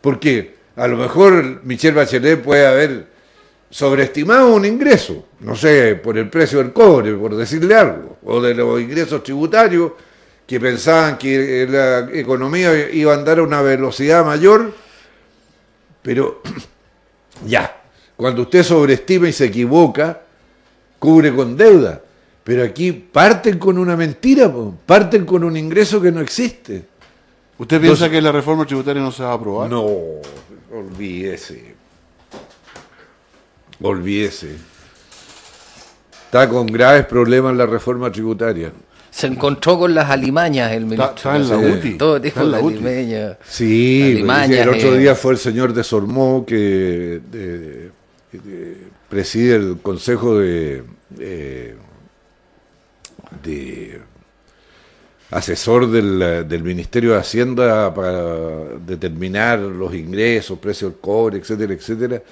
porque 0.00 0.54
a 0.76 0.86
lo 0.86 0.96
mejor 0.96 1.60
Michelle 1.64 1.96
Bachelet 1.96 2.42
puede 2.42 2.66
haber 2.66 3.13
sobreestimado 3.74 4.54
un 4.54 4.64
ingreso, 4.64 5.24
no 5.40 5.56
sé, 5.56 5.96
por 5.96 6.16
el 6.16 6.30
precio 6.30 6.58
del 6.58 6.72
cobre, 6.72 7.12
por 7.14 7.34
decirle 7.34 7.74
algo, 7.74 8.18
o 8.24 8.40
de 8.40 8.54
los 8.54 8.80
ingresos 8.80 9.24
tributarios 9.24 9.90
que 10.46 10.60
pensaban 10.60 11.18
que 11.18 11.66
la 11.68 12.08
economía 12.12 12.88
iba 12.92 13.12
a 13.12 13.16
andar 13.16 13.40
a 13.40 13.42
una 13.42 13.62
velocidad 13.62 14.24
mayor, 14.24 14.72
pero 16.02 16.40
ya, 17.48 17.82
cuando 18.14 18.42
usted 18.42 18.62
sobreestima 18.62 19.28
y 19.28 19.32
se 19.32 19.46
equivoca, 19.46 20.22
cubre 21.00 21.34
con 21.34 21.56
deuda. 21.56 22.00
Pero 22.44 22.62
aquí 22.62 22.92
parten 22.92 23.58
con 23.58 23.76
una 23.76 23.96
mentira, 23.96 24.52
parten 24.86 25.26
con 25.26 25.42
un 25.42 25.56
ingreso 25.56 26.00
que 26.00 26.12
no 26.12 26.20
existe. 26.20 26.84
¿Usted 27.58 27.80
piensa 27.80 28.08
que 28.08 28.22
la 28.22 28.30
reforma 28.30 28.66
tributaria 28.66 29.02
no 29.02 29.10
se 29.10 29.24
va 29.24 29.30
a 29.30 29.34
aprobar? 29.34 29.68
No, 29.68 29.84
olvídese 30.72 31.74
olvídese. 33.84 34.56
Está 36.26 36.48
con 36.48 36.66
graves 36.66 37.06
problemas 37.06 37.54
la 37.54 37.66
reforma 37.66 38.10
tributaria. 38.10 38.72
Se 39.10 39.28
encontró 39.28 39.78
con 39.78 39.94
las 39.94 40.10
alimañas 40.10 40.72
el 40.72 40.86
ministro. 40.86 41.14
Está, 41.14 41.36
en 41.36 41.48
la 41.48 41.56
UTI. 41.58 41.96
Todo 41.96 42.18
dijo 42.18 42.42
la, 42.42 42.58
alimaña. 42.58 43.38
Sí, 43.46 44.24
el 44.26 44.68
otro 44.68 44.94
día 44.94 45.14
fue 45.14 45.32
el 45.34 45.38
señor 45.38 45.72
de 45.72 45.84
Sormó 45.84 46.44
que 46.44 47.20
preside 49.08 49.54
el 49.54 49.78
Consejo 49.80 50.38
de, 50.38 50.82
de 53.44 54.00
asesor 55.30 55.88
del, 55.90 56.48
del, 56.48 56.62
Ministerio 56.64 57.12
de 57.12 57.18
Hacienda 57.18 57.94
para 57.94 58.22
determinar 58.84 59.60
los 59.60 59.94
ingresos, 59.94 60.58
precios 60.58 60.92
del 60.92 61.00
cobre, 61.00 61.38
etcétera, 61.38 61.74
etcétera 61.74 62.22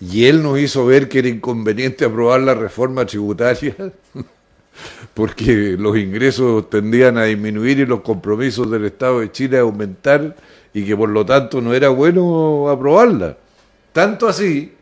y 0.00 0.24
él 0.24 0.42
nos 0.42 0.58
hizo 0.58 0.86
ver 0.86 1.08
que 1.08 1.18
era 1.18 1.28
inconveniente 1.28 2.04
aprobar 2.04 2.40
la 2.40 2.54
reforma 2.54 3.04
tributaria 3.04 3.76
porque 5.14 5.76
los 5.78 5.96
ingresos 5.98 6.70
tendían 6.70 7.18
a 7.18 7.24
disminuir 7.24 7.80
y 7.80 7.86
los 7.86 8.00
compromisos 8.00 8.70
del 8.70 8.86
Estado 8.86 9.20
de 9.20 9.30
Chile 9.30 9.58
a 9.58 9.62
aumentar 9.62 10.34
y 10.72 10.84
que 10.84 10.96
por 10.96 11.10
lo 11.10 11.26
tanto 11.26 11.60
no 11.60 11.74
era 11.74 11.90
bueno 11.90 12.68
aprobarla. 12.68 13.36
Tanto 13.92 14.28
así 14.28 14.72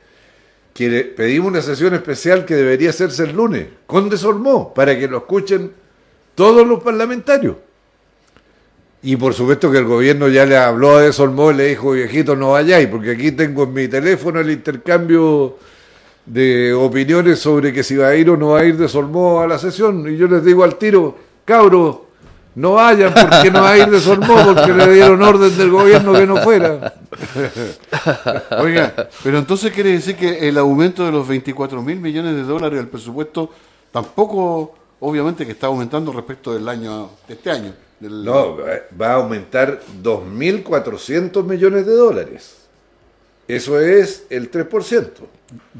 que 0.72 1.12
pedimos 1.16 1.48
una 1.48 1.62
sesión 1.62 1.94
especial 1.94 2.44
que 2.44 2.54
debería 2.54 2.90
hacerse 2.90 3.24
el 3.24 3.35
lunes, 3.35 3.66
con 3.87 4.09
Desormó, 4.09 4.72
para 4.72 4.96
que 4.96 5.09
lo 5.09 5.18
escuchen 5.18 5.72
todos 6.37 6.64
los 6.64 6.83
parlamentarios. 6.83 7.57
Y 9.03 9.17
por 9.17 9.33
supuesto 9.33 9.71
que 9.71 9.79
el 9.79 9.85
gobierno 9.85 10.29
ya 10.29 10.45
le 10.45 10.57
habló 10.57 10.97
a 10.97 11.03
Desormó 11.03 11.53
y 11.53 11.55
le 11.55 11.65
dijo, 11.67 11.93
viejito, 11.93 12.35
no 12.35 12.53
vayáis, 12.53 12.89
porque 12.89 13.13
aquí 13.13 13.33
tengo 13.33 13.65
en 13.65 13.73
mi 13.73 13.87
teléfono 13.87 14.41
el 14.41 14.51
intercambio 14.51 15.57
de 16.27 16.75
opiniones 16.75 17.39
sobre 17.39 17.73
que 17.73 17.83
si 17.83 17.97
va 17.97 18.09
a 18.09 18.17
ir 18.17 18.29
o 18.29 18.37
no 18.37 18.51
va 18.51 18.61
a 18.61 18.65
ir 18.65 18.77
Desormó 18.77 19.41
a 19.41 19.47
la 19.47 19.59
sesión. 19.59 20.13
Y 20.13 20.17
yo 20.17 20.27
les 20.27 20.45
digo 20.45 20.65
al 20.65 20.77
tiro, 20.77 21.17
cabros, 21.45 21.99
no 22.59 22.73
vayan 22.73 23.15
porque 23.15 23.53
no 23.53 23.63
va 23.63 23.71
a 23.71 23.79
ir 23.79 23.87
de 23.87 24.01
Sormó 24.01 24.35
porque 24.45 24.73
le 24.73 24.93
dieron 24.93 25.23
orden 25.23 25.57
del 25.57 25.71
gobierno 25.71 26.13
que 26.13 26.27
no 26.27 26.39
fuera. 26.39 26.95
Oiga, 28.59 29.09
pero 29.23 29.39
entonces 29.39 29.71
quiere 29.71 29.93
decir 29.93 30.17
que 30.17 30.49
el 30.49 30.59
aumento 30.59 31.05
de 31.05 31.13
los 31.13 31.29
24 31.29 31.81
mil 31.83 32.01
millones 32.01 32.35
de 32.35 32.43
dólares 32.43 32.79
del 32.79 32.89
presupuesto 32.89 33.51
tampoco, 33.93 34.75
obviamente 34.99 35.47
que 35.47 35.53
está 35.53 35.69
aumentando 35.69 36.13
respecto 36.13 36.53
del 36.53 36.69
año, 36.69 37.11
de 37.29 37.35
este 37.35 37.49
año. 37.49 37.73
No, 38.01 38.59
va 39.01 39.09
a 39.09 39.15
aumentar 39.15 39.81
2.400 40.03 41.45
millones 41.45 41.87
de 41.87 41.93
dólares. 41.95 42.59
Eso 43.49 43.81
es 43.81 44.27
el 44.29 44.51
3%. 44.51 45.11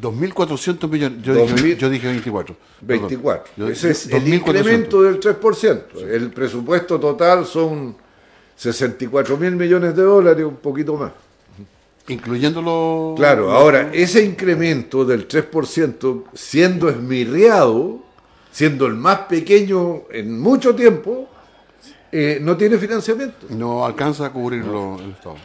2.400 0.01 0.89
millones. 0.89 1.23
Yo, 1.23 1.35
dije, 1.35 1.77
yo, 1.77 1.91
dije, 1.91 2.09
24. 2.09 2.57
24. 2.81 3.69
Ese 3.69 3.91
es 3.91 4.07
el 4.07 4.33
incremento 4.33 5.03
del 5.03 5.21
3%. 5.21 5.83
El 6.11 6.31
presupuesto 6.31 6.99
total 6.99 7.45
son 7.45 7.95
64 8.57 9.37
mil 9.37 9.53
millones 9.53 9.95
de 9.95 10.03
dólares, 10.03 10.45
un 10.45 10.57
poquito 10.57 10.97
más. 10.97 11.13
Incluyéndolo. 12.09 13.15
Claro, 13.17 13.53
ahora, 13.53 13.91
ese 13.93 14.25
incremento 14.25 15.05
del 15.05 15.29
3%, 15.29 16.25
siendo 16.33 16.89
esmirriado, 16.89 17.99
siendo 18.51 18.87
el 18.87 18.95
más 18.95 19.21
pequeño 19.21 20.05
en 20.11 20.41
mucho 20.41 20.75
tiempo, 20.75 21.29
eh, 22.11 22.39
no 22.41 22.57
tiene 22.57 22.79
financiamiento. 22.79 23.47
No 23.51 23.85
alcanza 23.85 24.27
a 24.27 24.31
cubrirlo 24.31 24.99
el 24.99 25.11
Estado. 25.11 25.37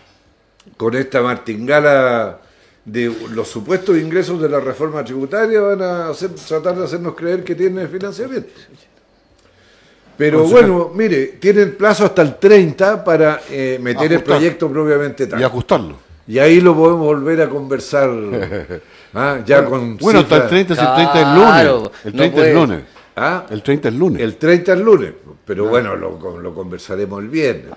Con 0.78 0.96
esta 0.96 1.22
martingala 1.22 2.40
de 2.86 3.14
los 3.32 3.48
supuestos 3.48 3.98
ingresos 3.98 4.42
de 4.42 4.50
la 4.50 4.60
reforma 4.60 5.04
tributaria 5.04 5.62
van 5.62 5.82
a 5.82 6.10
hacer, 6.10 6.32
tratar 6.32 6.76
de 6.76 6.86
hacernos 6.86 7.16
creer 7.16 7.44
que 7.44 7.56
tiene 7.56 7.88
financiamiento. 7.88 8.50
Pero 10.18 10.44
bueno, 10.44 10.92
mire, 10.94 11.38
tienen 11.40 11.76
plazo 11.76 12.06
hasta 12.06 12.22
el 12.22 12.36
30 12.36 13.04
para 13.04 13.42
eh, 13.50 13.80
meter 13.82 14.14
el 14.14 14.24
proyecto 14.24 14.70
propiamente 14.70 15.28
tal. 15.28 15.40
Y 15.40 15.44
ajustarlo. 15.44 15.98
Y 16.28 16.40
ahí 16.40 16.62
lo 16.62 16.76
podemos 16.76 17.06
volver 17.06 17.42
a 17.42 17.50
conversar. 17.50 18.10
¿ah? 19.14 19.40
ya 19.46 19.62
bueno, 19.62 19.70
con 19.70 19.98
bueno 19.98 20.20
hasta 20.20 20.38
el 20.38 20.48
30, 20.48 20.74
el 20.74 20.96
30 20.96 21.22
es 21.22 21.28
lunes. 21.38 21.92
El 22.06 22.14
30 22.14 22.48
es 22.48 22.54
lunes. 22.54 22.84
¿Ah? 23.16 23.46
El 23.50 23.62
30 23.62 23.90
es 23.90 23.96
lunes. 23.96 24.22
El 24.22 24.38
30 24.38 24.74
es 24.74 24.80
lunes. 24.80 25.14
Pero 25.46 25.68
bueno, 25.68 25.96
lo, 25.96 26.40
lo 26.40 26.54
conversaremos 26.56 27.22
el 27.22 27.30
viernes. 27.30 27.74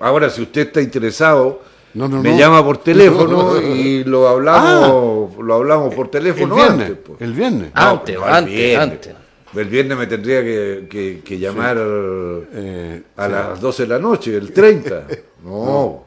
Ahora, 0.00 0.30
si 0.30 0.42
usted 0.42 0.68
está 0.68 0.80
interesado 0.80 1.62
me 1.94 2.38
llama 2.38 2.64
por 2.64 2.78
teléfono 2.78 3.60
y 3.60 4.04
lo 4.04 4.28
hablamos, 4.28 5.32
ah. 5.32 5.42
lo 5.42 5.54
hablamos 5.54 5.94
por 5.94 6.08
teléfono 6.08 6.54
el 6.54 6.60
viernes, 6.60 6.86
antes. 6.86 7.04
Pues. 7.04 7.20
El 7.20 7.32
viernes. 7.32 7.70
antes, 7.74 8.16
antes, 8.22 8.78
antes. 8.78 9.14
El 9.56 9.68
viernes 9.68 9.98
me 9.98 10.06
tendría 10.06 10.42
que, 10.42 11.20
que, 11.24 11.38
llamar 11.38 11.76
eh, 11.80 13.02
a 13.16 13.28
las 13.28 13.60
12 13.60 13.82
de 13.82 13.88
la 13.88 13.98
noche, 13.98 14.36
el 14.36 14.52
30. 14.52 15.06
No, 15.42 16.04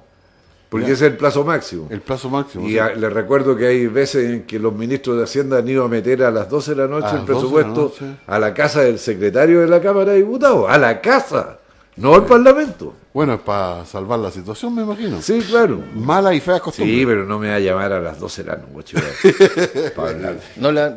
porque 0.73 0.91
ese 0.91 1.05
es 1.05 1.11
el 1.11 1.17
plazo 1.17 1.43
máximo. 1.43 1.85
El 1.91 2.01
plazo 2.01 2.31
máximo. 2.31 2.67
Y 2.67 2.73
le 2.73 3.07
recuerdo 3.11 3.55
que 3.55 3.67
hay 3.67 3.85
veces 3.85 4.27
en 4.27 4.43
que 4.47 4.57
los 4.57 4.73
ministros 4.73 5.17
de 5.17 5.23
Hacienda 5.25 5.59
han 5.59 5.67
ido 5.67 5.85
a 5.85 5.87
meter 5.87 6.23
a 6.23 6.31
las 6.31 6.49
12 6.49 6.71
de 6.73 6.77
la 6.77 6.87
noche 6.87 7.15
el 7.15 7.25
presupuesto 7.25 7.93
a 8.25 8.39
la 8.39 8.55
casa 8.55 8.81
del 8.81 8.97
secretario 8.97 9.61
de 9.61 9.67
la 9.67 9.79
Cámara 9.79 10.13
de 10.13 10.17
Diputados. 10.17 10.65
¡A 10.67 10.79
la 10.79 10.99
casa! 10.99 11.59
No 11.95 12.15
al 12.15 12.25
Parlamento. 12.25 12.95
Bueno, 13.13 13.35
es 13.35 13.41
para 13.41 13.85
salvar 13.85 14.17
la 14.17 14.31
situación, 14.31 14.73
me 14.73 14.81
imagino. 14.81 15.21
Sí, 15.21 15.41
claro. 15.47 15.79
Mala 15.93 16.33
y 16.33 16.39
fea 16.39 16.59
costumbre. 16.59 16.91
Sí, 16.91 17.05
pero 17.05 17.23
no 17.23 17.37
me 17.37 17.49
va 17.49 17.55
a 17.57 17.59
llamar 17.59 17.93
a 17.93 18.01
las 18.01 18.19
12 18.19 18.43
de 18.43 18.49
la 18.49 18.57
noche. 18.57 18.97
no 20.55 20.71
la... 20.71 20.95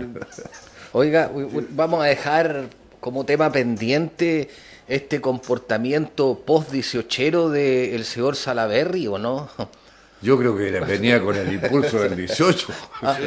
Oiga, 0.93 1.31
vamos 1.73 2.03
a 2.03 2.07
dejar 2.07 2.65
como 2.99 3.27
tema 3.27 3.53
pendiente 3.53 4.49
este 4.89 5.21
comportamiento 5.21 6.43
post-18 6.45 7.49
del 7.51 8.05
señor 8.05 8.37
Salaberry, 8.37 9.07
¿o 9.09 9.19
no? 9.19 9.49
Yo 10.23 10.39
creo 10.39 10.57
que 10.57 10.71
venía 10.81 11.23
con 11.23 11.37
el 11.37 11.53
impulso 11.53 12.01
del 12.01 12.17
18. 12.17 12.69
Ah, 13.03 13.19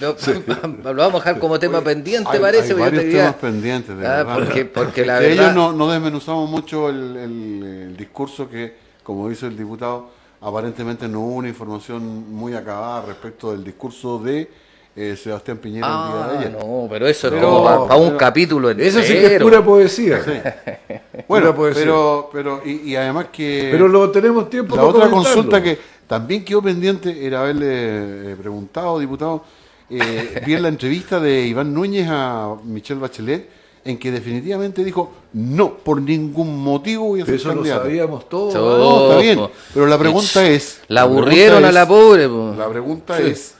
lo 0.00 0.94
vamos 0.94 1.14
a 1.14 1.18
dejar 1.18 1.38
como 1.38 1.58
tema 1.58 1.80
pendiente, 1.82 2.38
parece. 2.40 2.72
Hay 2.72 2.78
varios 2.80 3.04
temas 3.04 3.34
pendientes, 3.36 3.96
de 3.96 4.06
ah, 4.06 4.26
Porque, 4.34 4.64
porque 4.74 5.06
la 5.06 5.20
verdad... 5.20 5.30
Ellos 5.32 5.54
no, 5.54 5.72
no 5.72 5.90
desmenuzamos 5.90 6.50
mucho 6.50 6.88
el, 6.88 7.96
discurso 7.96 8.48
que, 8.48 8.74
como 9.04 9.28
dice 9.28 9.46
el 9.46 9.56
diputado, 9.56 10.10
aparentemente 10.40 11.06
no 11.06 11.20
hubo 11.20 11.34
una 11.36 11.48
información 11.48 12.30
muy 12.32 12.54
acabada 12.54 13.06
respecto 13.06 13.52
del 13.52 13.62
discurso 13.62 14.18
de 14.18 14.50
eh, 14.96 15.16
Sebastián 15.16 15.58
Piñera 15.58 15.86
el 15.86 16.12
día 16.12 16.16
de 16.16 16.22
ah, 16.22 16.38
ayer. 16.38 16.52
No, 16.52 16.86
pero 16.90 17.06
eso 17.06 17.28
es 17.28 17.40
como 17.42 17.86
para, 17.86 17.96
un 17.96 18.16
capítulo 18.18 18.70
entero. 18.70 18.88
Eso 18.88 19.00
sí 19.00 19.14
que 19.14 19.36
es 19.36 19.42
pura 19.42 19.64
poesía. 19.64 20.20
bueno, 21.28 21.54
Pero, 21.56 22.30
pero 22.32 22.62
y, 22.64 22.94
además 22.94 23.26
que... 23.32 23.68
Pero 23.70 23.88
lo 23.88 24.10
tenemos 24.10 24.48
tiempo 24.50 24.76
La 24.76 24.84
otra 24.84 25.08
consulta 25.10 25.62
que 25.62 25.78
también 26.06 26.44
quedó 26.44 26.62
pendiente 26.62 27.24
era 27.26 27.40
haberle 27.40 28.32
eh, 28.32 28.36
preguntado, 28.36 28.98
diputado, 28.98 29.44
eh, 29.88 30.42
vi 30.46 30.54
en 30.54 30.62
la 30.62 30.68
entrevista 30.68 31.18
de 31.20 31.46
Iván 31.46 31.72
Núñez 31.72 32.06
a 32.10 32.54
Michelle 32.64 33.00
Bachelet, 33.00 33.48
en 33.84 33.98
que 33.98 34.10
definitivamente 34.10 34.84
dijo, 34.84 35.12
no, 35.32 35.74
por 35.78 36.00
ningún 36.00 36.62
motivo 36.62 37.08
voy 37.08 37.22
a 37.22 37.26
ser 37.26 37.34
Eso 37.36 37.54
lo 37.54 37.64
sabíamos 37.64 38.28
todos. 38.28 38.54
No, 38.54 39.10
está 39.10 39.22
bien, 39.22 39.40
pero 39.74 39.86
la 39.86 39.98
pregunta 39.98 40.46
es... 40.46 40.82
La 40.88 41.02
aburrieron 41.02 41.64
a 41.64 41.72
la 41.72 41.88
pobre. 41.88 42.28
La 42.56 42.68
pregunta 42.68 43.18
es, 43.18 43.54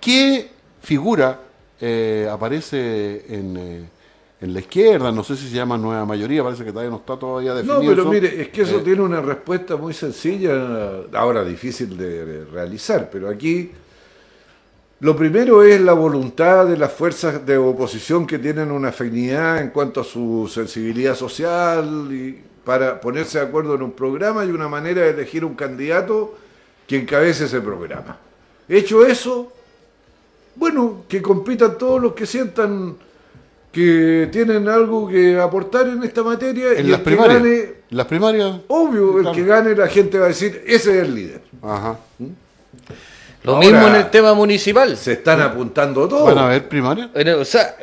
¿qué 0.00 0.48
figura 0.80 1.40
eh, 1.80 2.28
aparece 2.30 3.24
en 3.28 3.90
en 4.40 4.52
la 4.52 4.60
izquierda, 4.60 5.10
no 5.10 5.24
sé 5.24 5.36
si 5.36 5.48
se 5.48 5.56
llama 5.56 5.78
nueva 5.78 6.04
mayoría, 6.04 6.42
parece 6.42 6.64
que 6.64 6.70
todavía 6.70 6.90
no 6.90 6.98
está 6.98 7.18
todavía 7.18 7.54
definido. 7.54 7.82
No, 7.82 7.88
pero 7.88 8.04
mire, 8.10 8.42
es 8.42 8.48
que 8.48 8.62
eso 8.62 8.78
eh, 8.78 8.82
tiene 8.84 9.00
una 9.02 9.20
respuesta 9.22 9.76
muy 9.76 9.94
sencilla, 9.94 11.04
ahora 11.14 11.42
difícil 11.42 11.96
de 11.96 12.44
realizar, 12.44 13.08
pero 13.10 13.30
aquí 13.30 13.70
lo 15.00 15.14
primero 15.14 15.62
es 15.62 15.80
la 15.80 15.92
voluntad 15.92 16.66
de 16.66 16.76
las 16.76 16.92
fuerzas 16.92 17.44
de 17.44 17.58
oposición 17.58 18.26
que 18.26 18.38
tienen 18.38 18.70
una 18.70 18.88
afinidad 18.88 19.58
en 19.58 19.70
cuanto 19.70 20.00
a 20.00 20.04
su 20.04 20.50
sensibilidad 20.52 21.14
social 21.14 22.08
y 22.10 22.40
para 22.64 23.00
ponerse 23.00 23.38
de 23.38 23.44
acuerdo 23.44 23.74
en 23.74 23.82
un 23.82 23.92
programa 23.92 24.44
y 24.44 24.50
una 24.50 24.68
manera 24.68 25.02
de 25.02 25.10
elegir 25.10 25.44
un 25.44 25.54
candidato 25.54 26.34
que 26.86 26.98
encabece 26.98 27.44
ese 27.44 27.60
programa. 27.60 28.18
Hecho 28.68 29.04
eso, 29.06 29.52
bueno, 30.56 31.04
que 31.08 31.20
compitan 31.20 31.76
todos 31.76 32.00
los 32.00 32.14
que 32.14 32.26
sientan 32.26 32.96
que 33.76 34.30
tienen 34.32 34.66
algo 34.70 35.06
que 35.06 35.38
aportar 35.38 35.86
en 35.86 36.02
esta 36.02 36.22
materia 36.22 36.72
en 36.72 36.86
y 36.86 36.88
las 36.88 37.00
primarias, 37.00 37.42
gane, 37.42 37.64
las 37.90 38.06
primarias 38.06 38.56
obvio 38.68 39.20
el 39.20 39.30
que 39.34 39.44
gane 39.44 39.74
la 39.74 39.86
gente 39.86 40.18
va 40.18 40.24
a 40.24 40.28
decir 40.28 40.64
ese 40.66 40.96
es 40.96 41.04
el 41.04 41.14
líder 41.14 41.42
Ajá. 41.60 41.98
¿Mm? 42.18 42.24
lo 43.42 43.56
mismo 43.58 43.86
en 43.88 43.96
el 43.96 44.08
tema 44.08 44.32
municipal. 44.32 44.96
se 44.96 45.12
están 45.12 45.42
apuntando 45.42 46.08
todos 46.08 46.24
van 46.24 46.38
a 46.38 46.46
haber 46.46 46.66
primarias 46.70 47.10
o 47.14 47.44
sea 47.44 47.76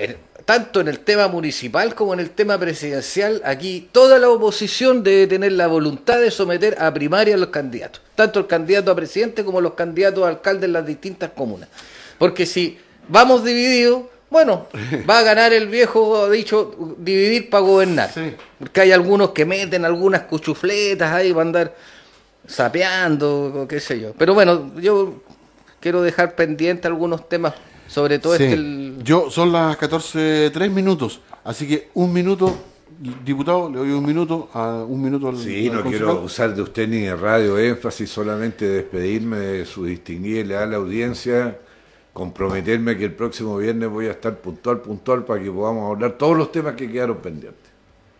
tanto 0.45 0.81
en 0.81 0.87
el 0.87 1.01
tema 1.01 1.27
municipal 1.27 1.93
como 1.93 2.15
en 2.15 2.19
el 2.21 2.31
tema 2.31 2.57
presidencial 2.57 3.43
aquí 3.45 3.87
toda 3.91 4.17
la 4.17 4.29
oposición 4.29 5.03
debe 5.03 5.27
tener 5.27 5.51
la 5.51 5.67
voluntad 5.67 6.19
de 6.19 6.31
someter 6.31 6.75
a 6.79 6.91
primaria 6.91 7.35
a 7.35 7.37
los 7.37 7.49
candidatos 7.49 8.01
tanto 8.15 8.39
el 8.39 8.47
candidato 8.47 8.89
a 8.89 8.95
presidente 8.95 9.45
como 9.45 9.61
los 9.61 9.75
candidatos 9.75 10.23
a 10.23 10.29
alcalde 10.29 10.65
en 10.65 10.73
las 10.73 10.85
distintas 10.85 11.31
comunas. 11.35 11.69
Porque 12.17 12.45
si 12.45 12.77
vamos 13.07 13.43
divididos 13.43 14.03
bueno, 14.33 14.65
va 15.09 15.19
a 15.19 15.21
ganar 15.21 15.53
el 15.53 15.67
viejo 15.67 16.29
dicho 16.29 16.95
dividir 16.97 17.49
para 17.49 17.63
gobernar. 17.63 18.09
Porque 18.59 18.81
hay 18.81 18.91
algunos 18.91 19.29
que 19.29 19.45
meten 19.45 19.85
algunas 19.85 20.23
cuchufletas 20.23 21.13
ahí 21.13 21.31
para 21.31 21.41
andar 21.43 21.75
sapeando, 22.45 23.67
qué 23.69 23.79
sé 23.79 23.99
yo. 24.01 24.13
Pero 24.17 24.33
bueno, 24.33 24.71
yo 24.81 25.21
quiero 25.79 26.01
dejar 26.01 26.35
pendiente 26.35 26.87
algunos 26.87 27.29
temas, 27.29 27.53
sobre 27.87 28.17
todo 28.17 28.33
este. 28.33 28.93
Yo 29.03 29.29
son 29.29 29.51
las 29.51 29.77
14, 29.77 30.49
tres 30.51 30.71
minutos, 30.71 31.21
así 31.43 31.67
que 31.67 31.89
un 31.93 32.11
minuto 32.11 32.57
diputado, 33.23 33.69
le 33.69 33.77
doy 33.77 33.91
un 33.91 34.05
minuto 34.05 34.49
a 34.53 34.83
un 34.83 35.01
minuto 35.01 35.29
al 35.29 35.37
Sí, 35.37 35.69
no 35.69 35.83
quiero 35.83 36.09
abusar 36.09 36.55
de 36.55 36.61
usted 36.63 36.87
ni 36.87 37.01
de 37.01 37.15
radio 37.15 37.59
énfasis, 37.59 38.09
solamente 38.09 38.67
despedirme 38.67 39.37
de 39.37 39.65
su 39.65 39.85
distinguida 39.85 40.39
y 40.39 40.43
leal 40.43 40.73
audiencia 40.73 41.55
comprometerme 42.13 42.97
que 42.97 43.05
el 43.05 43.13
próximo 43.13 43.57
viernes 43.57 43.89
voy 43.89 44.05
a 44.07 44.11
estar 44.11 44.37
puntual, 44.37 44.81
puntual, 44.81 45.25
para 45.25 45.41
que 45.43 45.51
podamos 45.51 45.91
hablar 45.91 46.13
todos 46.13 46.37
los 46.37 46.51
temas 46.51 46.75
que 46.75 46.89
quedaron 46.89 47.17
pendientes. 47.17 47.73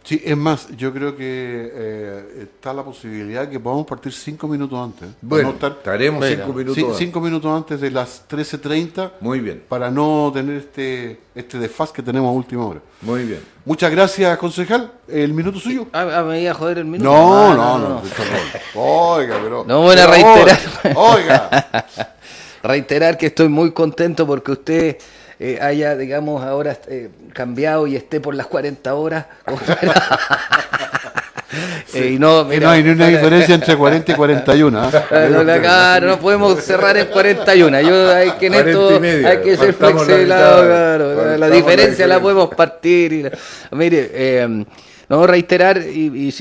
Sí, 0.03 0.21
es 0.25 0.35
más, 0.35 0.67
yo 0.75 0.91
creo 0.91 1.15
que 1.15 1.71
eh, 1.73 2.43
está 2.43 2.73
la 2.73 2.83
posibilidad 2.83 3.47
que 3.47 3.57
podamos 3.57 3.87
partir 3.87 4.11
cinco 4.11 4.49
minutos 4.49 4.77
antes. 4.77 5.07
Bueno, 5.21 5.55
estaremos 5.61 6.25
cinco 6.27 6.53
minutos 6.53 6.77
antes. 6.77 6.97
Cinco 6.97 7.21
minutos 7.21 7.55
antes 7.55 7.79
de 7.79 7.89
las 7.89 8.27
13.30. 8.27 9.11
Muy 9.21 9.39
bien. 9.39 9.63
Para 9.69 9.89
no 9.89 10.29
tener 10.33 10.57
este, 10.57 11.21
este 11.33 11.57
desfaz 11.57 11.93
que 11.93 12.03
tenemos 12.03 12.27
a 12.27 12.33
última 12.33 12.65
hora. 12.65 12.81
Muy 12.99 13.23
bien. 13.23 13.39
Muchas 13.63 13.89
gracias, 13.91 14.37
concejal. 14.37 14.91
El 15.07 15.33
minuto 15.33 15.57
suyo. 15.57 15.87
Ah, 15.93 16.05
ah 16.17 16.23
me 16.23 16.41
iba 16.41 16.51
a 16.51 16.55
joder 16.55 16.79
el 16.79 16.85
minuto. 16.85 17.09
No, 17.09 17.55
no, 17.55 17.79
no. 17.79 18.01
Oiga, 18.75 19.39
pero. 19.41 19.63
No 19.65 19.83
voy 19.83 19.97
a 19.97 20.05
reiterar. 20.05 20.59
Oiga. 20.97 21.87
reiterar 22.63 23.17
que 23.17 23.27
estoy 23.27 23.49
muy 23.49 23.71
contento 23.71 24.25
porque 24.25 24.51
usted 24.51 24.97
eh, 25.39 25.59
haya, 25.61 25.95
digamos, 25.95 26.43
ahora 26.43 26.77
eh, 26.87 27.09
cambiado 27.33 27.85
y 27.87 27.95
esté 27.95 28.19
por 28.19 28.33
las 28.35 28.47
40 28.47 28.95
horas. 28.95 29.25
Eh, 31.93 32.13
y 32.15 32.19
no, 32.19 32.43
no 32.43 32.69
hay 32.69 32.83
ni 32.83 32.89
una 32.89 33.07
diferencia 33.07 33.53
entre 33.53 33.77
40 33.77 34.11
y 34.11 34.15
41. 34.15 34.79
¿ah? 34.79 35.03
No, 36.01 36.07
no, 36.07 36.19
podemos 36.19 36.59
cerrar 36.63 36.97
en 36.97 37.05
41. 37.07 37.81
Yo, 37.81 38.11
hay 38.11 38.31
que 38.31 38.47
en 38.47 38.53
esto 38.55 38.99
hay 38.99 39.37
que 39.43 39.57
ser 39.57 39.73
flexible. 39.73 40.25
Claro, 40.25 41.37
la 41.37 41.49
diferencia 41.49 42.07
la 42.07 42.19
podemos 42.19 42.49
partir. 42.55 43.31
mire, 43.71 44.47
no 45.09 45.27
reiterar 45.27 45.77
y, 45.77 46.07
y 46.07 46.31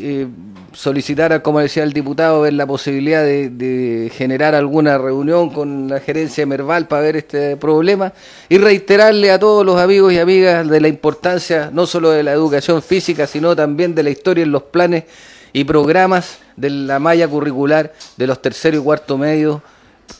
solicitar, 0.74 1.42
como 1.42 1.60
decía 1.60 1.82
el 1.82 1.92
diputado, 1.92 2.42
ver 2.42 2.54
la 2.54 2.66
posibilidad 2.66 3.22
de, 3.22 4.10
generar 4.14 4.54
alguna 4.54 4.98
reunión 4.98 5.50
con 5.50 5.88
la 5.88 6.00
gerencia 6.00 6.42
de 6.42 6.46
Merval 6.46 6.88
para 6.88 7.02
ver 7.02 7.16
este 7.16 7.56
problema 7.56 8.12
y 8.48 8.58
reiterarle 8.58 9.30
a 9.30 9.38
todos 9.38 9.64
los 9.64 9.80
amigos 9.80 10.12
y 10.12 10.18
amigas 10.18 10.68
de 10.68 10.80
la 10.80 10.88
importancia 10.88 11.70
no 11.72 11.86
solo 11.86 12.10
de 12.10 12.22
la 12.22 12.32
educación 12.32 12.82
física, 12.82 13.26
sino 13.26 13.54
también 13.54 13.94
de 13.94 14.02
la 14.02 14.10
historia 14.10 14.42
en 14.42 14.52
los 14.52 14.64
planes 14.64 15.04
y 15.52 15.64
programas 15.64 16.38
de 16.56 16.70
la 16.70 16.98
malla 16.98 17.28
curricular 17.28 17.92
de 18.16 18.26
los 18.26 18.40
terceros 18.40 18.80
y 18.80 18.84
cuarto 18.84 19.18
medios 19.18 19.60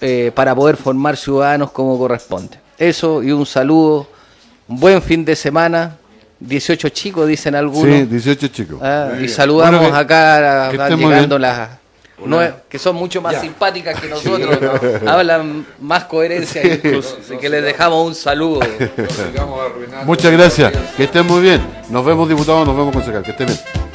eh, 0.01 0.33
para 0.35 0.55
poder 0.55 0.77
formar 0.77 1.17
ciudadanos 1.17 1.71
como 1.71 1.99
corresponde. 1.99 2.59
Eso 2.79 3.23
y 3.23 3.33
un 3.33 3.47
saludo, 3.47 4.09
un 4.69 4.81
buen 4.81 5.01
fin 5.03 5.25
de 5.25 5.37
semana 5.37 5.99
18 6.47 6.89
chicos, 6.91 7.27
dicen 7.27 7.55
algunos. 7.55 7.97
Sí, 7.97 8.05
18 8.05 8.49
chicos. 8.49 8.79
Ah, 8.83 9.13
y 9.21 9.29
saludamos 9.29 9.93
acá, 9.93 10.71
llegando 10.71 11.39
las... 11.39 11.71
que 12.69 12.79
son 12.79 12.97
mucho 12.97 13.21
más 13.21 13.41
simpáticas 13.41 14.01
que 14.01 14.09
nosotros, 14.09 14.59
hablan 15.07 15.67
más 15.81 16.05
coherencia 16.05 16.63
incluso, 16.75 17.19
así 17.25 17.37
que 17.37 17.49
les 17.49 17.63
dejamos 17.65 18.07
un 18.07 18.15
saludo. 18.15 18.61
Muchas 20.05 20.33
gracias, 20.33 20.73
que 20.97 21.05
estén 21.05 21.27
muy 21.27 21.43
bien. 21.43 21.61
Nos 21.91 22.05
vemos 22.05 22.29
diputados, 22.29 22.67
nos 22.67 22.77
vemos 22.77 22.95
concejal, 22.95 23.23
que 23.23 23.31
estén 23.31 23.47
bien. 23.47 23.92